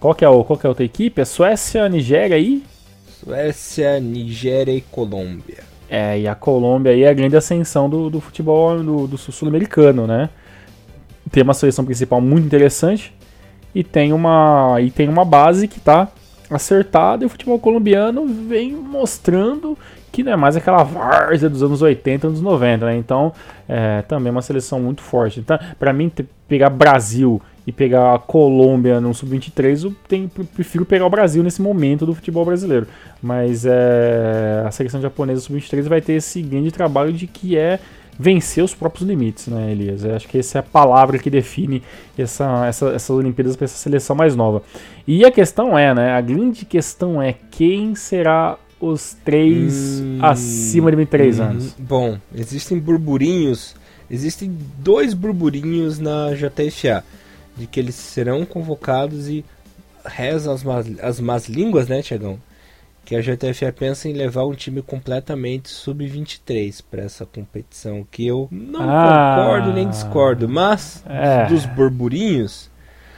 [0.01, 1.21] qual que, é o, qual que é a outra equipe?
[1.21, 2.63] É Suécia, Nigéria e...
[3.09, 5.65] Suécia, Nigéria e Colômbia.
[5.89, 10.07] É, e a Colômbia aí é a grande ascensão do, do futebol do, do sul-americano,
[10.07, 10.29] né,
[11.31, 13.15] tem uma seleção principal muito interessante
[13.75, 16.09] e tem uma, e tem uma base que está
[16.49, 19.77] acertada e o futebol colombiano vem mostrando
[20.13, 22.97] que não é mais aquela várzea dos anos 80, anos 90, né?
[22.97, 23.33] Então,
[23.69, 25.41] é, também é uma seleção muito forte.
[25.41, 26.11] Então, para mim,
[26.49, 31.61] pegar Brasil e pegar a Colômbia no sub-23, eu tenho, prefiro pegar o Brasil nesse
[31.61, 32.87] momento do futebol brasileiro.
[33.21, 37.81] Mas é, a seleção japonesa sub-23 vai ter esse grande trabalho de que é
[38.19, 40.05] vencer os próprios limites, né, Elias?
[40.05, 41.83] Eu acho que essa é a palavra que define
[42.17, 44.63] essa, essa, essas Olimpíadas para essa seleção mais nova.
[45.05, 46.13] E a questão é, né?
[46.13, 51.75] A grande questão é quem será os três hum, acima de 23 hum, anos.
[51.79, 53.75] Bom, existem burburinhos,
[54.09, 57.03] existem dois burburinhos na JFA
[57.57, 59.45] de que eles serão convocados e
[60.05, 62.39] rezam as más, as más línguas, né, Tiagão?
[63.07, 68.49] que a JTFA pensa em levar um time completamente sub-23 para essa competição, que eu
[68.51, 71.47] não ah, concordo nem discordo, mas é.
[71.47, 72.69] dos burburinhos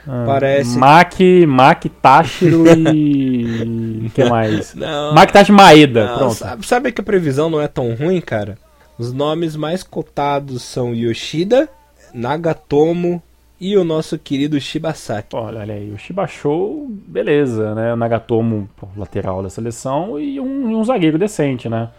[0.07, 1.15] ah, parece Mac,
[1.47, 4.75] Mac Táchiro e que mais?
[4.75, 6.35] Não, Mac Táchiro Maeda, não, pronto.
[6.35, 8.59] Sabe, sabe que a previsão não é tão ruim, cara?
[8.95, 11.67] Os nomes mais cotados são Yoshida,
[12.13, 13.23] Nagatomo,
[13.59, 15.35] e o nosso querido Shibasaki.
[15.35, 17.93] Olha, olha aí, o Shibashow, beleza, né?
[17.93, 21.89] O Nagatomo, lateral da seleção, e um, um zagueiro decente, né?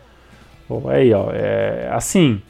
[0.66, 2.40] Pô, aí, ó, é, assim,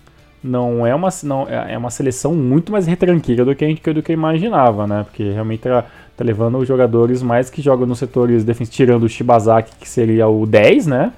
[0.42, 3.92] não é uma não é, é uma seleção muito mais retranqueira do que a gente
[3.92, 5.04] do que imaginava, né?
[5.04, 5.84] Porque realmente tá,
[6.16, 10.28] tá levando os jogadores mais que jogam nos setores defensivos, tirando o Shibazaki, que seria
[10.28, 11.12] o 10, né?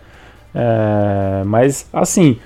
[0.54, 2.38] É, mas assim,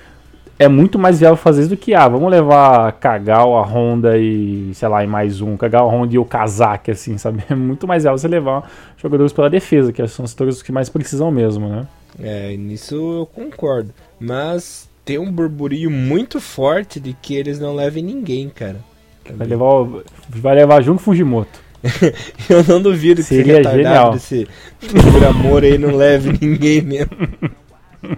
[0.59, 4.71] é muito mais viável fazer isso do que, ah, vamos levar Kagal, a Honda e,
[4.73, 7.43] sei lá, e mais um, Kagal, a Honda e o Kazak, assim, sabe?
[7.49, 10.89] É muito mais viável você levar jogadores pela defesa, que são os setores que mais
[10.89, 11.87] precisam mesmo, né?
[12.19, 13.93] É, nisso eu concordo.
[14.19, 18.77] Mas tem um burburinho muito forte de que eles não levem ninguém, cara.
[19.35, 19.85] Vai levar,
[20.29, 21.67] vai levar junto Fujimoto.
[22.49, 24.15] eu não duvido que Seria genial.
[24.15, 24.47] esse
[25.13, 27.11] por amor aí não leve ninguém mesmo.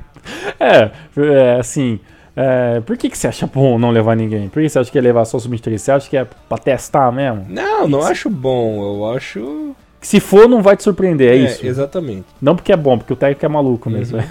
[0.60, 2.00] é, é assim,
[2.42, 4.48] é, por que, que você acha bom não levar ninguém?
[4.48, 5.78] Por que você acha que é levar só o sub-23?
[5.78, 7.46] Você acha que é pra testar mesmo?
[7.50, 8.82] Não, não acho bom.
[8.82, 9.76] Eu acho.
[10.00, 11.68] se for, não vai te surpreender, é, é, isso.
[11.68, 12.28] Exatamente.
[12.42, 14.20] Não porque é bom, porque o técnico é maluco mesmo.
[14.20, 14.24] Uhum.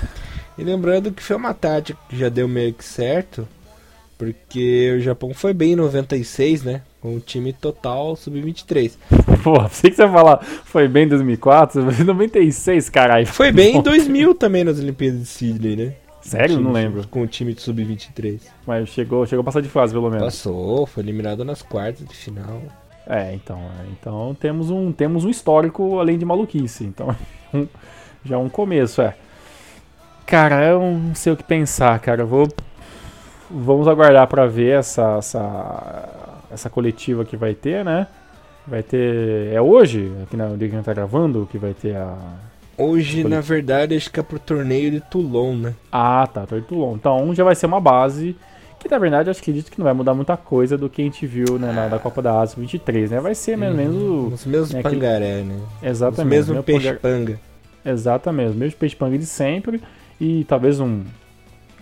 [0.56, 3.46] E lembrando que foi uma tática que já deu meio que certo,
[4.16, 6.80] porque o Japão foi bem em 96, né?
[7.02, 8.92] Com o time total sub-23.
[9.44, 13.26] Pô, sei que você falar, foi bem em 2004, 96, caralho.
[13.26, 15.92] Foi bem em 2000 também nas Olimpíadas de Sydney, né?
[16.28, 16.56] Sério?
[16.56, 17.06] Time, não lembro.
[17.08, 18.40] Com o time de sub-23.
[18.66, 20.24] Mas chegou, chegou a passar de fase, pelo menos.
[20.24, 22.62] Passou, foi eliminado nas quartas de final.
[23.06, 26.84] É, então, é, então temos um, temos um histórico além de maluquice.
[26.84, 27.16] Então,
[27.54, 27.66] um,
[28.24, 29.14] já é um começo, é.
[30.26, 32.22] Cara, eu não sei o que pensar, cara.
[32.22, 32.46] Eu vou.
[33.50, 36.08] Vamos aguardar para ver essa, essa,
[36.50, 38.06] essa coletiva que vai ter, né?
[38.66, 39.50] Vai ter.
[39.54, 42.14] É hoje, aqui na dia que a gente tá gravando, que vai ter a.
[42.78, 45.74] Hoje, na verdade, acho que é pro torneio de Toulon, né?
[45.90, 46.94] Ah, tá, torneio de Toulon.
[46.94, 48.36] Então já vai ser uma base
[48.78, 51.04] que na verdade acho que acredito que não vai mudar muita coisa do que a
[51.04, 53.20] gente viu né, na, da Copa da Ásia 23, né?
[53.20, 54.26] Vai ser mais ou menos o.
[54.28, 55.58] Os mesmos né, pangaré, né?
[55.82, 56.40] Exatamente.
[56.40, 57.40] Os mesmos peixe-panga.
[57.84, 59.82] Exatamente, os mesmos peixe-panga de sempre.
[60.20, 61.02] E talvez um,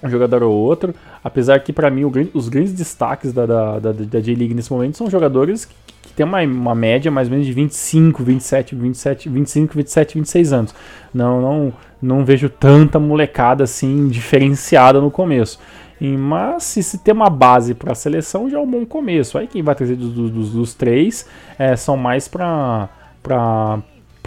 [0.02, 0.94] um jogador ou outro.
[1.22, 4.96] Apesar que para mim o, os grandes destaques da, da, da, da J-League nesse momento
[4.96, 5.74] são jogadores que,
[6.16, 10.74] têm uma, uma média mais ou menos de 25, 27, 27, 25, 27, 26 anos.
[11.12, 15.58] Não, não, não vejo tanta molecada assim diferenciada no começo.
[16.00, 19.38] Mas se, se ter uma base para a seleção já é um bom começo.
[19.38, 21.26] Aí quem vai trazer dos, dos, dos três
[21.58, 22.88] é, são mais para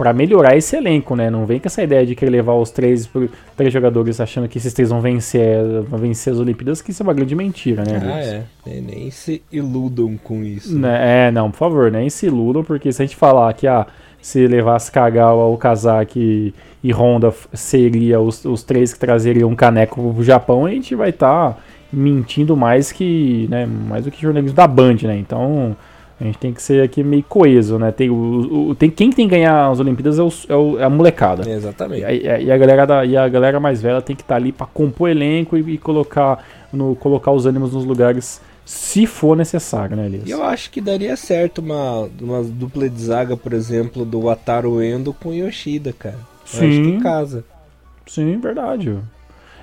[0.00, 1.28] para melhorar esse elenco, né?
[1.28, 3.06] Não vem com essa ideia de querer levar os três,
[3.54, 7.04] três jogadores achando que esses três vão vencer, vão vencer as Olimpíadas, que isso é
[7.04, 8.00] uma grande mentira, né?
[8.02, 8.78] Ah, é.
[8.78, 8.80] é.
[8.80, 10.74] Nem se iludam com isso.
[10.74, 11.26] Né?
[11.26, 13.86] É, não, por favor, nem se iludam, porque se a gente falar que ah,
[14.22, 20.14] se levasse Kagawa, o Kazaki e Honda seria os, os três que trazeriam um caneco
[20.14, 21.58] pro Japão, a gente vai estar tá
[21.92, 25.18] mentindo mais que, né, mais do que jornalismo da Band, né?
[25.18, 25.76] Então,
[26.20, 27.90] a gente tem que ser aqui meio coeso, né?
[27.90, 30.84] Tem, o, o, tem, quem tem que ganhar as Olimpíadas é, o, é, o, é
[30.84, 31.48] a molecada.
[31.50, 32.02] exatamente.
[32.02, 34.40] E, a, e, a galera da, e a galera mais velha tem que estar tá
[34.40, 39.34] ali para compor elenco e, e, colocar, no, colocar os ânimos nos lugares se for
[39.34, 40.28] necessário, né, Elias?
[40.28, 45.14] Eu acho que daria certo uma, uma dupla de zaga, por exemplo, do Wataru Endo
[45.14, 46.18] com Yoshida, cara.
[46.44, 46.64] Sim.
[46.64, 47.44] Eu acho que casa.
[48.06, 48.96] Sim, verdade.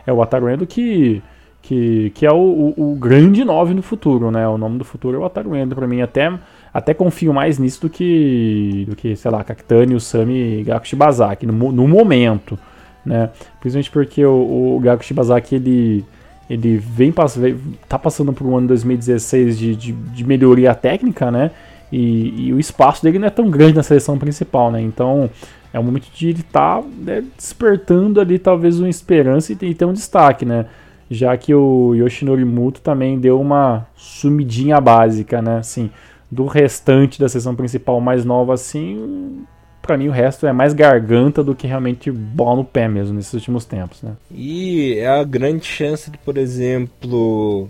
[0.07, 1.21] É o Wataru Endo que
[1.67, 4.47] que, que é o, o, o, grande 9 no futuro, né?
[4.47, 5.99] O nome do futuro é o Ataru Endo pra mim.
[5.99, 6.31] Até,
[6.73, 10.87] até confio mais nisso do que, do que sei lá, Kakutani, o Sami e Gaku
[10.87, 12.57] Shibazaki, no, no momento,
[13.05, 13.31] né?
[13.59, 16.05] Principalmente porque o, o Gaku Shibazaki, ele,
[16.49, 17.13] ele vem,
[17.89, 21.51] tá passando por um ano 2016 de, de, de melhoria técnica, né?
[21.91, 24.79] E, e, o espaço dele não é tão grande na seleção principal, né?
[24.79, 25.29] Então
[25.73, 29.73] é o momento de ele estar tá, né, despertando ali talvez uma esperança e, e
[29.73, 30.65] ter um destaque, né?
[31.09, 35.57] Já que o Yoshinori Muto também deu uma sumidinha básica, né?
[35.59, 35.89] Assim,
[36.29, 39.45] do restante da sessão principal mais nova, assim,
[39.81, 43.33] para mim o resto é mais garganta do que realmente bola no pé mesmo nesses
[43.33, 44.13] últimos tempos, né?
[44.29, 47.69] E é a grande chance de, por exemplo,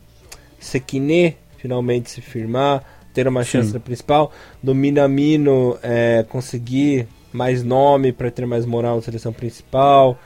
[0.60, 8.12] Sekine finalmente se firmar, ter uma chance na principal, do Minamino é, conseguir mais nome
[8.12, 10.17] para ter mais moral na seleção principal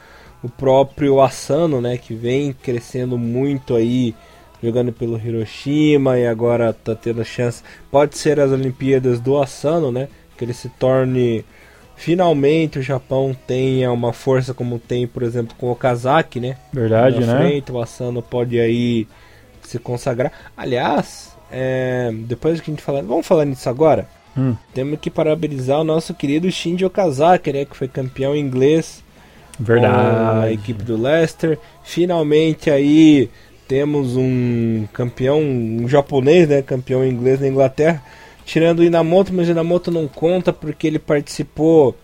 [0.44, 4.16] o próprio Asano, né, que vem crescendo muito aí,
[4.62, 7.64] jogando pelo Hiroshima e agora tá tendo chance.
[7.90, 11.46] Pode ser as Olimpíadas do Asano, né, que ele se torne
[11.96, 16.58] finalmente o Japão tenha uma força como tem, por exemplo, com o Okazaki, né?
[16.74, 17.40] Verdade, Na né?
[17.40, 19.08] Frente, o Asano pode aí
[19.62, 20.32] se consagrar.
[20.58, 24.08] Aliás, é, depois que a gente falar, vamos falar nisso agora.
[24.36, 24.56] Hum.
[24.74, 29.04] Temos que parabenizar o nosso querido Shinji Okazaki, né, que foi campeão inglês
[29.62, 30.46] Verdade.
[30.46, 31.58] a equipe do Leicester.
[31.84, 33.30] Finalmente aí
[33.68, 38.04] temos um campeão, um japonês, né, campeão inglês na Inglaterra,
[38.44, 41.96] tirando o Inamoto, mas o Inamoto não conta porque ele participou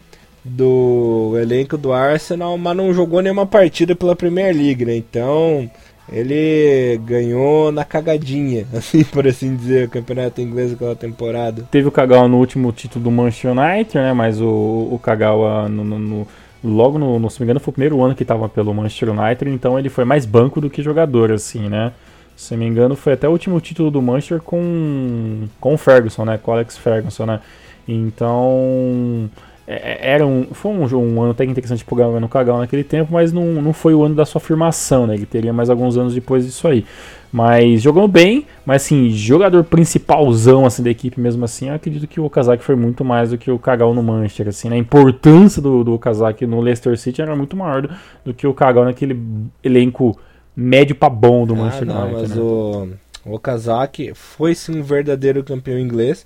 [0.45, 4.95] do elenco do Arsenal, mas não jogou nenhuma partida pela Premier League, né?
[4.95, 5.69] Então,
[6.09, 11.67] ele ganhou na cagadinha, assim por assim dizer, o campeonato inglês aquela temporada.
[11.69, 14.13] Teve o Kagawa no último título do Manchester United, né?
[14.13, 16.27] Mas o, o Kagawa no, no, no
[16.67, 19.09] logo no, no, se não me engano, foi o primeiro ano que estava pelo Manchester
[19.09, 21.91] United, então ele foi mais banco do que jogador, assim, né?
[22.35, 26.25] Se não me engano, foi até o último título do Manchester com, com o Ferguson,
[26.25, 26.37] né?
[26.37, 27.39] Com o Alex Ferguson, né?
[27.87, 29.29] Então,
[29.67, 33.61] era um, foi um, um ano até interessante pro no Cagal naquele tempo, mas não,
[33.61, 35.15] não foi o ano da sua afirmação, né?
[35.15, 36.85] Ele teria mais alguns anos depois disso aí.
[37.29, 42.21] Mas jogou bem, mas assim, jogador principalzão assim, da equipe mesmo assim, eu acredito que
[42.21, 44.77] o Okazaki foi muito mais do que o Kagawa no Manchester, assim, né?
[44.77, 47.89] A importância do, do Okazaki no Leicester City era muito maior do,
[48.23, 49.21] do que o Kagawa naquele
[49.61, 50.17] elenco
[50.55, 52.21] médio para bom do ah, Manchester não, United.
[52.21, 52.41] Mas né?
[52.41, 52.89] o,
[53.25, 56.25] o Okazaki foi sim um verdadeiro campeão inglês,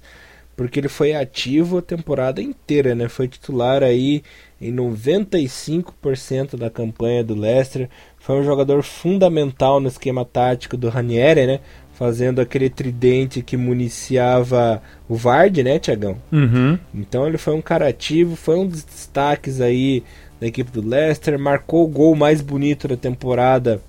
[0.56, 3.08] porque ele foi ativo a temporada inteira, né?
[3.08, 4.24] Foi titular aí
[4.60, 7.90] em 95% da campanha do Leicester.
[8.20, 11.60] Foi um jogador fundamental no esquema tático do Ranieri, né?
[11.94, 16.18] Fazendo aquele tridente que municiava o Vard, né, Tiagão?
[16.32, 16.78] Uhum.
[16.94, 20.04] Então ele foi um cara ativo, foi um dos destaques aí
[20.40, 23.80] da equipe do Leicester, marcou o gol mais bonito da temporada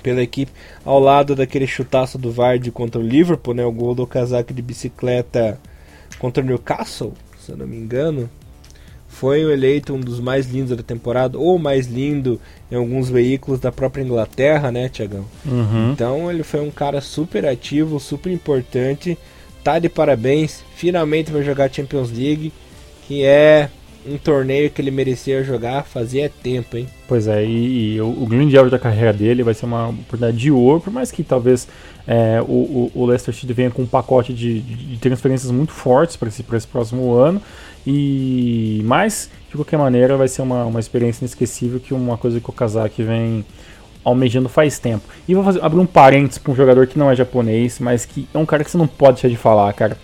[0.00, 0.52] pela equipe,
[0.84, 4.62] ao lado daquele chutaço do Vardy contra o Liverpool, né, o gol do casaco de
[4.62, 5.58] bicicleta
[6.18, 8.28] contra o Newcastle, se eu não me engano.
[9.08, 13.72] Foi eleito um dos mais lindos da temporada, ou mais lindo em alguns veículos da
[13.72, 15.24] própria Inglaterra, né, Tiagão?
[15.44, 15.92] Uhum.
[15.92, 19.18] Então ele foi um cara super ativo, super importante.
[19.64, 22.52] Tá de parabéns, finalmente vai jogar Champions League,
[23.06, 23.68] que é
[24.06, 26.88] um torneio que ele merecia jogar fazia tempo, hein?
[27.06, 30.36] Pois é, e, e o, o, grande alvo da carreira dele vai ser uma oportunidade
[30.36, 31.68] de ouro, por mais que talvez
[32.06, 36.28] é, o, o, Leicester City venha com um pacote de, de transferências muito fortes para
[36.28, 37.40] esse, esse próximo ano.
[37.86, 42.48] E mas de qualquer maneira vai ser uma, uma experiência inesquecível que uma coisa que
[42.48, 43.44] o Kazak vem
[44.04, 45.04] almejando faz tempo.
[45.28, 48.28] E vou fazer, abrir um parênteses para um jogador que não é japonês, mas que
[48.32, 49.96] é um cara que você não pode deixar de falar, cara.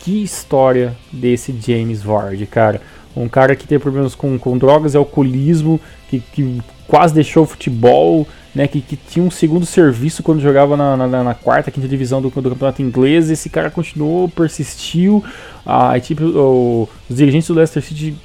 [0.00, 2.80] Que história desse James Ward, cara.
[3.16, 7.46] Um cara que teve problemas com, com drogas e alcoolismo, que, que quase deixou o
[7.46, 11.88] futebol, né, que, que tinha um segundo serviço quando jogava na, na, na quarta, quinta
[11.88, 13.30] divisão do, do, campeonato inglês.
[13.30, 15.22] Esse cara continuou, persistiu.
[15.64, 18.16] A equipe, o, os dirigentes do Leicester City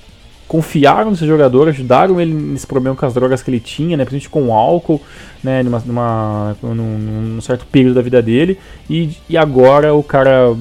[0.48, 4.30] confiaram nesse jogador, ajudaram ele nesse problema com as drogas que ele tinha, né, principalmente
[4.30, 5.02] com o álcool,
[5.42, 8.60] né, numa, numa, num, num certo período da vida dele.
[8.90, 10.54] E, e agora o cara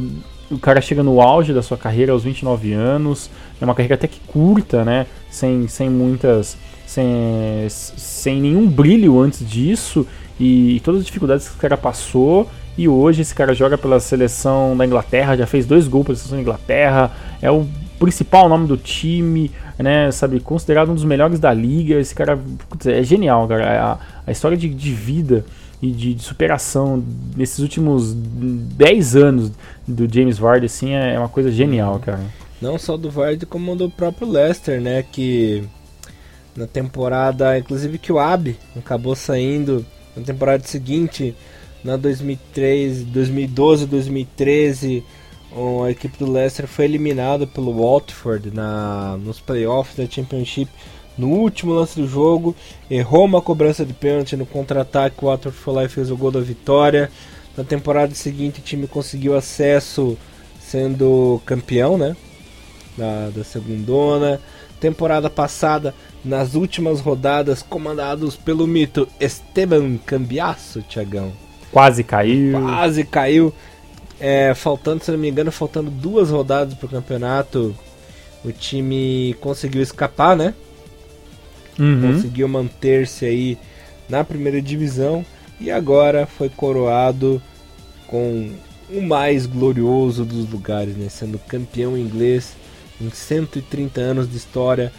[0.51, 4.09] o cara chega no auge da sua carreira aos 29 anos, é uma carreira até
[4.09, 5.07] que curta, né?
[5.31, 6.57] Sem, sem muitas.
[6.87, 10.05] Sem, sem nenhum brilho antes disso
[10.41, 12.49] e, e todas as dificuldades que esse cara passou.
[12.77, 16.39] E hoje esse cara joga pela seleção da Inglaterra, já fez dois gols pela seleção
[16.39, 17.67] da Inglaterra, é o
[17.99, 20.11] principal nome do time, né?
[20.11, 22.01] Sabe, considerado um dos melhores da liga.
[22.01, 22.41] Esse cara
[22.87, 23.85] é genial, cara.
[23.93, 25.45] A, a história de, de vida
[25.83, 27.03] e de, de, superação
[27.37, 29.53] nesses últimos 10 anos
[29.87, 32.21] do James Vardy assim é, é uma coisa genial, cara.
[32.61, 35.65] Não só do Vardy como do próprio Leicester, né, que
[36.55, 39.85] na temporada, inclusive que o Abe acabou saindo
[40.17, 41.35] na temporada seguinte,
[41.83, 45.05] na 2003, 2012, 2013,
[45.85, 50.71] a equipe do Leicester foi eliminada pelo Watford na nos playoffs da Championship
[51.21, 52.57] no último lance do jogo,
[52.91, 56.31] errou uma cobrança de pênalti no contra-ataque, o Watford foi lá e fez o gol
[56.31, 57.11] da vitória.
[57.57, 60.17] Na temporada seguinte o time conseguiu acesso
[60.59, 62.17] sendo campeão, né?
[62.97, 64.41] Da, da segundona.
[64.81, 71.33] Temporada passada, nas últimas rodadas, comandados pelo mito Esteban Cambiasso, Tiagão.
[71.71, 72.61] Quase caiu.
[72.61, 73.53] Quase caiu.
[74.19, 77.75] É, faltando, se não me engano, faltando duas rodadas para o campeonato,
[78.45, 80.55] o time conseguiu escapar, né?
[81.79, 82.13] Uhum.
[82.13, 83.59] Conseguiu manter-se aí
[84.09, 85.25] na primeira divisão
[85.61, 87.41] e agora foi coroado
[88.07, 88.51] com
[88.91, 91.09] o mais glorioso dos lugares, né?
[91.09, 92.55] sendo campeão inglês
[93.01, 94.93] em 130 anos de história.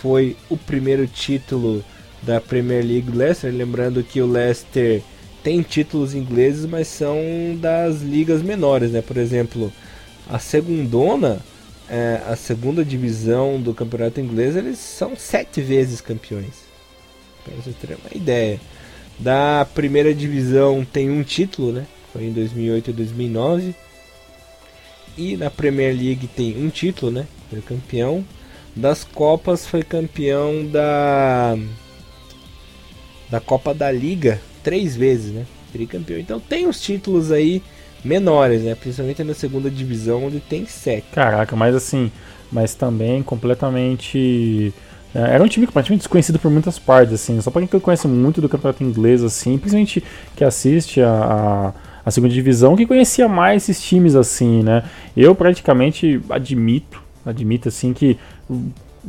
[0.00, 1.84] Foi o primeiro título
[2.22, 3.52] da Premier League Leicester.
[3.52, 5.02] Lembrando que o Leicester
[5.42, 7.16] tem títulos ingleses, mas são
[7.60, 9.02] das ligas menores, né?
[9.02, 9.72] Por exemplo,
[10.28, 11.40] a segundona
[11.92, 16.64] é, a segunda divisão do campeonato inglês, eles são sete vezes campeões.
[17.44, 18.58] Para vocês terem uma ideia.
[19.18, 21.86] Da primeira divisão tem um título, né?
[22.12, 23.74] Foi em 2008 e 2009.
[25.18, 27.26] E na Premier League tem um título, né?
[27.52, 28.24] Foi campeão.
[28.74, 31.56] Das Copas foi campeão da
[33.30, 35.44] da Copa da Liga três vezes, né?
[35.70, 36.18] Tricampeão.
[36.18, 37.62] Então tem os títulos aí
[38.02, 38.74] menores, né?
[38.74, 41.06] Principalmente na segunda divisão, onde tem sete.
[41.12, 42.10] Caraca, mas assim,
[42.50, 44.72] mas também completamente.
[45.14, 47.40] É, era um time praticamente desconhecido por muitas partes, assim.
[47.40, 50.02] Só para quem conhece muito do campeonato inglês, assim, principalmente
[50.34, 51.72] que assiste a, a,
[52.04, 54.84] a, segunda divisão, que conhecia mais esses times, assim, né?
[55.14, 58.18] Eu praticamente admito, admito, assim, que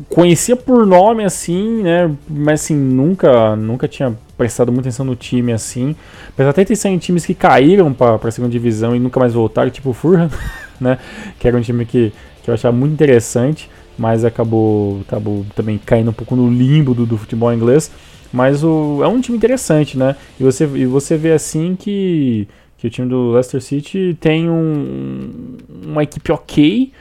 [0.09, 2.11] conhecia por nome assim, né?
[2.27, 5.95] Mas assim, nunca, nunca tinha prestado muita atenção no time assim.
[6.29, 9.69] Apesar até ter saído times que caíram para a segunda divisão e nunca mais voltaram,
[9.69, 10.29] tipo o Fulham,
[10.81, 10.97] né?
[11.39, 12.11] Que era um time que,
[12.43, 17.05] que eu achava muito interessante, mas acabou, acabou também caindo um pouco no limbo do,
[17.05, 17.91] do futebol inglês.
[18.31, 20.15] Mas o, é um time interessante, né?
[20.39, 22.47] E você, e você vê assim que,
[22.79, 26.91] que o time do Leicester City tem um, uma equipe ok,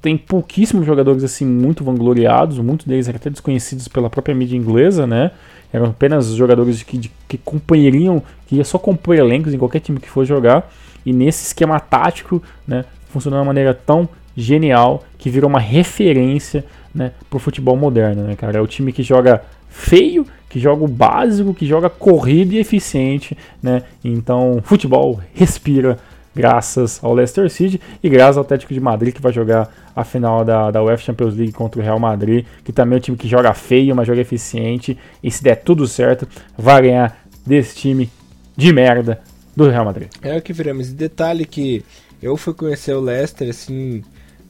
[0.00, 5.30] tem pouquíssimos jogadores assim muito vangloriados, muitos deles até desconhecidos pela própria mídia inglesa, né?
[5.72, 10.00] Eram apenas jogadores que, de, que companheiriam, que ia só compor elencos em qualquer time
[10.00, 10.70] que for jogar.
[11.06, 16.64] E nesse esquema tático, né, funcionou de uma maneira tão genial que virou uma referência
[16.94, 18.58] né, pro futebol moderno, né, cara?
[18.58, 23.36] É o time que joga feio, que joga o básico, que joga corrido e eficiente,
[23.62, 23.84] né?
[24.04, 25.98] Então, futebol respira
[26.34, 30.44] graças ao Leicester City e graças ao Atlético de Madrid que vai jogar a final
[30.44, 33.28] da, da UEFA Champions League contra o Real Madrid, que também é um time que
[33.28, 36.26] joga feio, mas joga eficiente e se der tudo certo,
[36.56, 38.10] vai ganhar desse time
[38.56, 39.20] de merda
[39.56, 40.08] do Real Madrid.
[40.22, 40.92] É o que viramos.
[40.92, 41.84] Detalhe que
[42.22, 44.02] eu fui conhecer o Leicester assim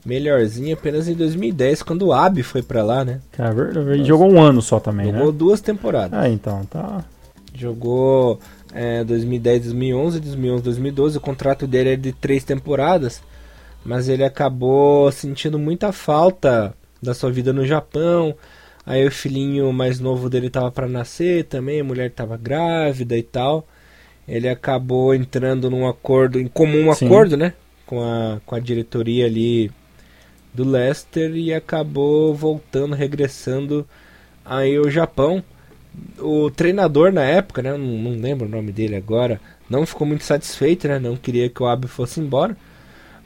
[0.05, 3.19] melhorzinho apenas em 2010, quando o Abi foi para lá, né?
[3.37, 5.25] É Ele jogou um ano só também, jogou né?
[5.25, 6.19] Jogou duas temporadas.
[6.19, 7.03] Ah, então, tá.
[7.53, 8.39] Jogou
[8.73, 11.17] é, 2010, 2011, 2011, 2012.
[11.17, 13.21] O contrato dele é de três temporadas,
[13.83, 18.35] mas ele acabou sentindo muita falta da sua vida no Japão.
[18.85, 23.23] Aí o filhinho mais novo dele tava para nascer também, a mulher tava grávida e
[23.23, 23.67] tal.
[24.27, 27.05] Ele acabou entrando num acordo, em comum Sim.
[27.05, 27.53] acordo, né?
[27.85, 29.71] Com a, com a diretoria ali
[30.53, 33.87] do Leicester e acabou voltando, regressando
[34.45, 35.43] aí ao Japão.
[36.19, 40.23] O treinador na época, né, não, não lembro o nome dele agora, não ficou muito
[40.23, 42.55] satisfeito, né, não queria que o Abe fosse embora,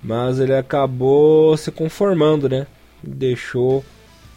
[0.03, 2.66] mas ele acabou se conformando, né,
[3.03, 3.84] deixou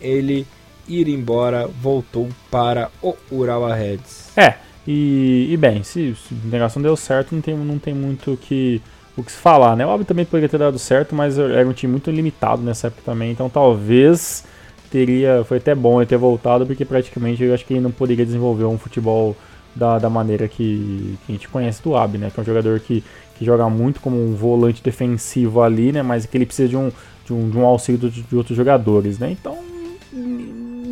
[0.00, 0.46] ele
[0.86, 4.36] ir embora, voltou para o Urawa Reds.
[4.36, 4.54] É,
[4.86, 8.80] e, e bem, se, se a negação deu certo, não tem, não tem muito que
[9.16, 9.84] o que se falar, né?
[9.84, 13.02] O Albi também poderia ter dado certo, mas era um time muito limitado nessa época
[13.04, 14.44] também, então talvez
[14.90, 18.24] teria, foi até bom ele ter voltado, porque praticamente eu acho que ele não poderia
[18.24, 19.36] desenvolver um futebol
[19.74, 22.30] da, da maneira que, que a gente conhece do Ab, né?
[22.32, 23.04] Que é um jogador que,
[23.36, 26.02] que joga muito como um volante defensivo ali, né?
[26.02, 26.90] Mas que ele precisa de um,
[27.24, 29.30] de um, de um auxílio de, de outros jogadores, né?
[29.30, 29.56] Então,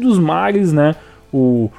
[0.00, 0.94] dos mares, né?
[1.32, 1.70] O,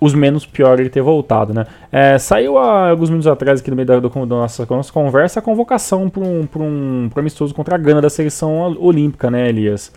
[0.00, 1.66] os menos pior ele ter voltado, né?
[1.90, 5.40] É, saiu há alguns minutos atrás aqui no meio da, da, nossa, da nossa conversa
[5.40, 9.92] a convocação para um, pra um amistoso contra a Gana da seleção olímpica, né, Elias?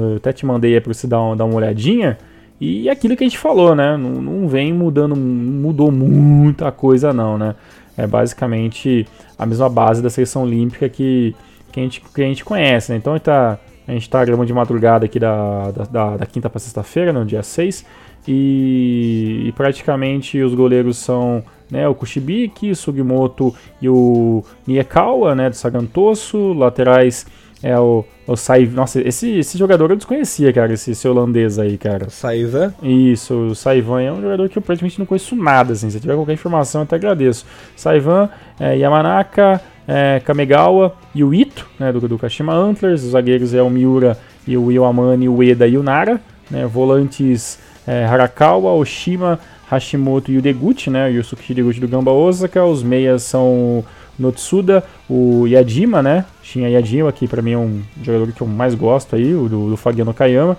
[0.00, 2.18] Eu até te mandei aí para você dar uma, dar uma olhadinha.
[2.60, 3.96] E aquilo que a gente falou, né?
[3.96, 7.54] Não, não vem mudando, mudou muita coisa não, né?
[7.96, 9.06] É basicamente
[9.38, 11.34] a mesma base da seleção olímpica que,
[11.72, 12.98] que, a, gente, que a gente conhece, né?
[12.98, 16.48] Então a gente tá, a tá gravando de madrugada aqui da, da, da, da quinta
[16.48, 17.84] para sexta-feira, no dia 6.
[18.28, 25.54] E, e, praticamente os goleiros são né, o Kushibiki, Sugimoto e o Niekawa, né, do
[25.54, 26.52] Sagantoso.
[26.52, 27.24] Laterais
[27.62, 28.74] é o, o Saiv...
[28.74, 32.08] Nossa, esse, esse jogador eu desconhecia, cara, esse, esse holandês aí, cara.
[32.10, 32.74] Saivan?
[32.82, 35.88] Isso, o Saivan é um jogador que eu praticamente não conheço nada, assim.
[35.90, 37.46] Se tiver qualquer informação, eu até agradeço.
[37.74, 38.28] Saivan,
[38.60, 43.02] é, Yamanaka, é, Kamegawa e o Ito, né, do, do Kashima Antlers.
[43.02, 46.20] Os zagueiros é o Miura e o Iwamani, o Eda e o Nara.
[46.50, 49.38] Né, volantes é, Harakawa, Oshima,
[49.70, 51.08] Hashimoto e o Deguchi, né?
[51.08, 52.64] O Yusuke Deguchi do Gamba Osaka.
[52.64, 53.84] Os meias são
[54.18, 56.24] Notsuda, o Yajima, né?
[56.42, 59.70] Shin Yajima, que para mim é um jogador que eu mais gosto aí, o do,
[59.70, 60.56] do Fagiano Kayama.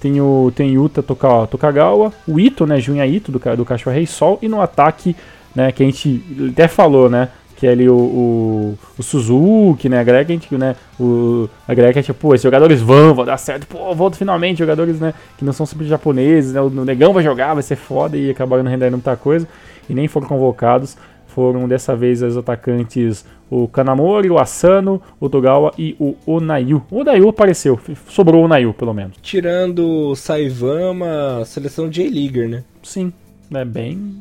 [0.00, 2.80] Tem o tem Yuta Toka, Tokagawa, o Ito, né?
[2.80, 4.38] Junya Ito do, do Cachorro Rei Sol.
[4.40, 5.16] E no ataque,
[5.54, 5.72] né?
[5.72, 7.28] Que a gente até falou, né?
[7.58, 9.98] que é ali o, o, o, Suzuki, né?
[9.98, 10.76] A galera que a gente, né?
[10.98, 14.58] O, a que é tipo, pô, esses jogadores vão, vão dar certo, pô, volta finalmente,
[14.58, 15.12] jogadores, né?
[15.36, 16.60] Que não são simples japoneses, né?
[16.60, 19.48] O, o Negão vai jogar, vai ser foda e acabaram não rendendo muita coisa
[19.90, 20.96] e nem foram convocados.
[21.28, 26.82] Foram dessa vez os atacantes o Kanamori, o Asano, o Togawa e o Onayu.
[26.90, 29.16] O Onayu apareceu, sobrou o Onayu pelo menos.
[29.22, 32.64] Tirando o Saivama, seleção J-Leaguer, né?
[32.82, 33.12] Sim,
[33.54, 34.20] é bem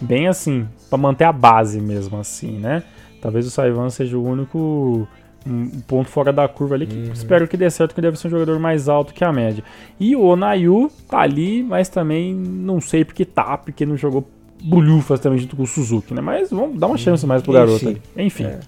[0.00, 2.82] bem assim, para manter a base mesmo assim, né?
[3.20, 5.06] Talvez o Saivan seja o único
[5.46, 7.12] um ponto fora da curva ali que uhum.
[7.12, 9.64] espero que dê certo, que deve ser um jogador mais alto que a média.
[9.98, 14.28] E o Onayu tá ali, mas também não sei porque tá, porque não jogou
[14.62, 16.20] bulhufas também junto com o Suzuki, né?
[16.20, 18.00] Mas vamos dar uma chance mais pro garoto Enfim.
[18.16, 18.26] aí.
[18.26, 18.44] Enfim.
[18.44, 18.60] É.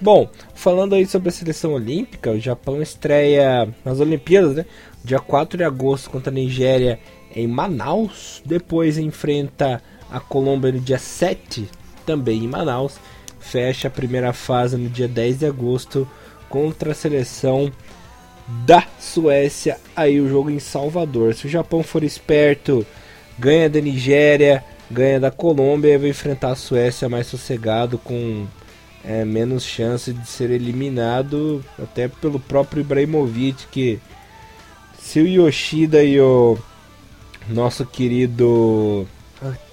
[0.00, 4.64] Bom, falando aí sobre a seleção olímpica, o Japão estreia nas Olimpíadas, né?
[5.04, 6.98] Dia 4 de agosto contra a Nigéria
[7.34, 8.42] em Manaus.
[8.44, 11.68] Depois enfrenta a Colômbia no dia 7,
[12.06, 12.98] também em Manaus.
[13.38, 16.08] Fecha a primeira fase no dia 10 de agosto
[16.48, 17.70] contra a seleção
[18.64, 19.78] da Suécia.
[19.94, 21.34] Aí o jogo em Salvador.
[21.34, 22.86] Se o Japão for esperto,
[23.38, 28.46] ganha da Nigéria, ganha da Colômbia e vai enfrentar a Suécia mais sossegado com
[29.04, 34.00] é, menos chance de ser eliminado até pelo próprio Ibrahimovic que
[34.98, 36.58] se o Yoshida e o
[37.48, 39.06] nosso querido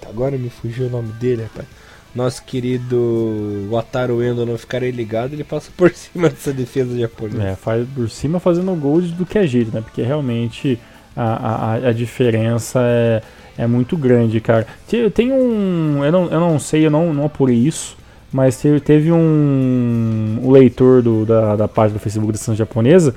[0.08, 1.68] agora me fugiu o nome dele, rapaz.
[2.16, 7.44] Nosso querido Wataru Endo não ficarem ligado, ele passa por cima dessa defesa japonesa.
[7.44, 9.82] É, faz por cima fazendo gol do que é jeito, né?
[9.82, 10.80] Porque realmente
[11.16, 13.22] a, a, a diferença é,
[13.58, 14.68] é muito grande, cara.
[15.14, 16.04] Tem um.
[16.04, 17.98] Eu não, eu não sei, eu não, não apurei isso,
[18.32, 23.16] mas teve um o leitor do, da, da página do Facebook da seleção japonesa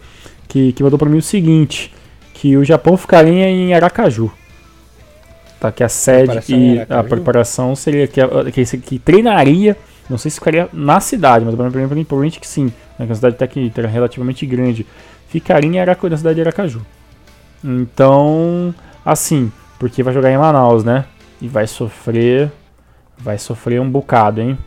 [0.50, 1.94] que, que mandou para mim o seguinte,
[2.34, 4.30] que o Japão ficaria em Aracaju.
[5.60, 8.20] Tá, que a sede e a preparação seria que,
[8.50, 9.76] que, que treinaria,
[10.08, 13.34] não sei se ficaria na cidade, mas provavelmente que sim, né, que é uma cidade
[13.34, 14.86] até que relativamente grande,
[15.28, 16.80] ficaria em Araca, na cidade de Aracaju.
[17.62, 18.74] Então,
[19.04, 21.06] assim, porque vai jogar em Manaus, né?
[21.40, 22.52] E vai sofrer,
[23.18, 24.58] vai sofrer um bocado, hein?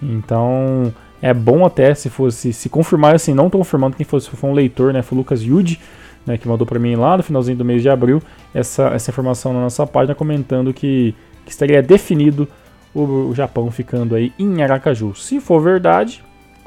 [0.00, 0.92] Então,
[1.22, 4.52] é bom até se fosse se confirmar assim, não tô confirmando quem fosse, foi um
[4.52, 5.00] leitor, né?
[5.00, 5.80] Foi o Lucas Yudi,
[6.26, 8.22] né, que mandou para mim lá no finalzinho do mês de abril
[8.54, 12.46] essa, essa informação na nossa página comentando que, que estaria definido
[12.94, 15.14] o, o Japão ficando aí em Aracaju.
[15.14, 16.22] Se for verdade,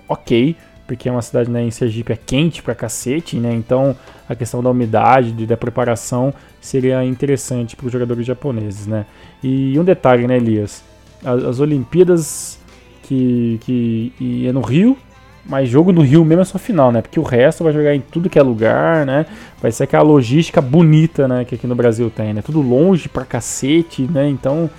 [0.09, 0.55] ok,
[0.87, 3.53] porque é uma cidade né, em Sergipe é quente pra cacete, né?
[3.53, 3.95] Então
[4.29, 9.05] a questão da umidade, de, da preparação seria interessante para os jogadores japoneses, né?
[9.43, 10.83] E um detalhe, né, Elias?
[11.23, 12.59] As, as Olimpíadas
[13.03, 14.97] que, que é no Rio,
[15.45, 17.01] mas jogo no Rio mesmo é só final, né?
[17.01, 19.25] Porque o resto vai jogar em tudo que é lugar, né?
[19.61, 21.45] Vai ser aquela logística bonita, né?
[21.45, 22.41] Que aqui no Brasil tem, né?
[22.41, 24.27] Tudo longe pra cacete, né?
[24.27, 24.69] Então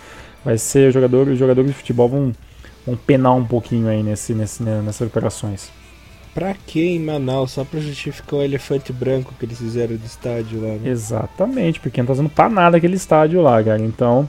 [0.44, 2.32] vai ser jogador, os jogadores de futebol vão,
[2.84, 5.70] vão penar um pouquinho aí nesse, nesse, nessas operações.
[6.36, 7.52] Pra que em Manaus?
[7.52, 10.80] Só pra justificar o elefante branco que eles fizeram do estádio lá, né?
[10.84, 13.80] Exatamente, porque não tá fazendo pra nada aquele estádio lá, cara.
[13.80, 14.28] Então,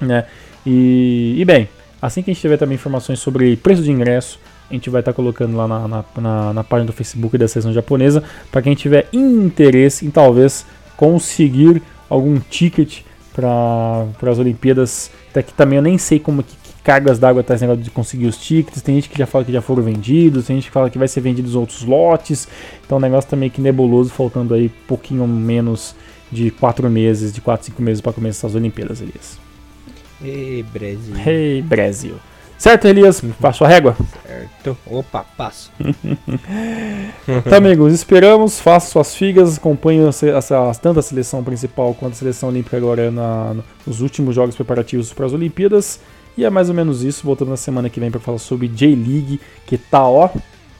[0.00, 0.24] né?
[0.64, 1.68] E, e bem,
[2.00, 4.40] assim que a gente tiver também informações sobre preço de ingresso,
[4.70, 7.46] a gente vai estar tá colocando lá na, na, na, na, página do Facebook da
[7.46, 10.64] seleção japonesa para quem tiver interesse em talvez
[10.96, 13.02] conseguir algum ticket
[13.34, 15.10] para as Olimpíadas.
[15.28, 18.26] Até que também eu nem sei como que, cargas d'água tá esse negócio de conseguir
[18.26, 18.82] os tickets.
[18.82, 21.08] Tem gente que já fala que já foram vendidos, tem gente que fala que vai
[21.08, 22.46] ser vendidos outros lotes.
[22.84, 25.96] Então o negócio tá meio que nebuloso, faltando aí pouquinho menos
[26.30, 29.38] de 4 meses, de 4, 5 meses para começar as Olimpíadas, Elias.
[30.22, 31.14] Ei, Brasil.
[31.26, 32.14] Ei, Brasil.
[32.56, 33.20] Certo, Elias?
[33.40, 33.96] Passo a régua?
[34.26, 34.76] Certo.
[34.86, 35.72] Opa, passo.
[37.28, 38.60] então, amigos, esperamos.
[38.60, 39.58] Faça suas figas.
[39.58, 40.00] Acompanhe
[40.80, 43.56] tanto a seleção principal quanto a seleção olímpica agora na,
[43.86, 46.00] nos últimos jogos preparativos para as Olimpíadas.
[46.36, 47.24] E é mais ou menos isso.
[47.24, 50.28] Voltando na semana que vem para falar sobre J-League, que tá, ó.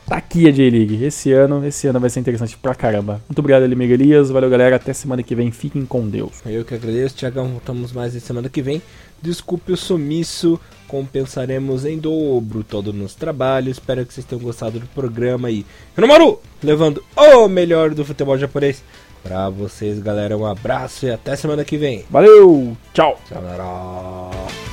[0.07, 1.02] Tá aqui a J-League.
[1.02, 3.22] Esse ano, esse ano vai ser interessante pra caramba.
[3.28, 4.30] Muito obrigado, Elimir Elias.
[4.30, 4.76] Valeu, galera.
[4.76, 5.50] Até semana que vem.
[5.50, 6.42] Fiquem com Deus.
[6.44, 7.48] Eu que agradeço, Tiagão.
[7.48, 8.82] Voltamos mais na semana que vem.
[9.22, 10.61] Desculpe o sumiço
[10.94, 13.68] compensaremos em dobro todo o nosso trabalho.
[13.68, 15.66] Espero que vocês tenham gostado do programa aí.
[15.96, 18.82] Renomaru, levando o melhor do futebol japonês
[19.22, 20.36] pra vocês, galera.
[20.36, 22.05] Um abraço e até semana que vem.
[22.09, 23.18] Valeu, tchau.
[23.28, 24.63] Tchau,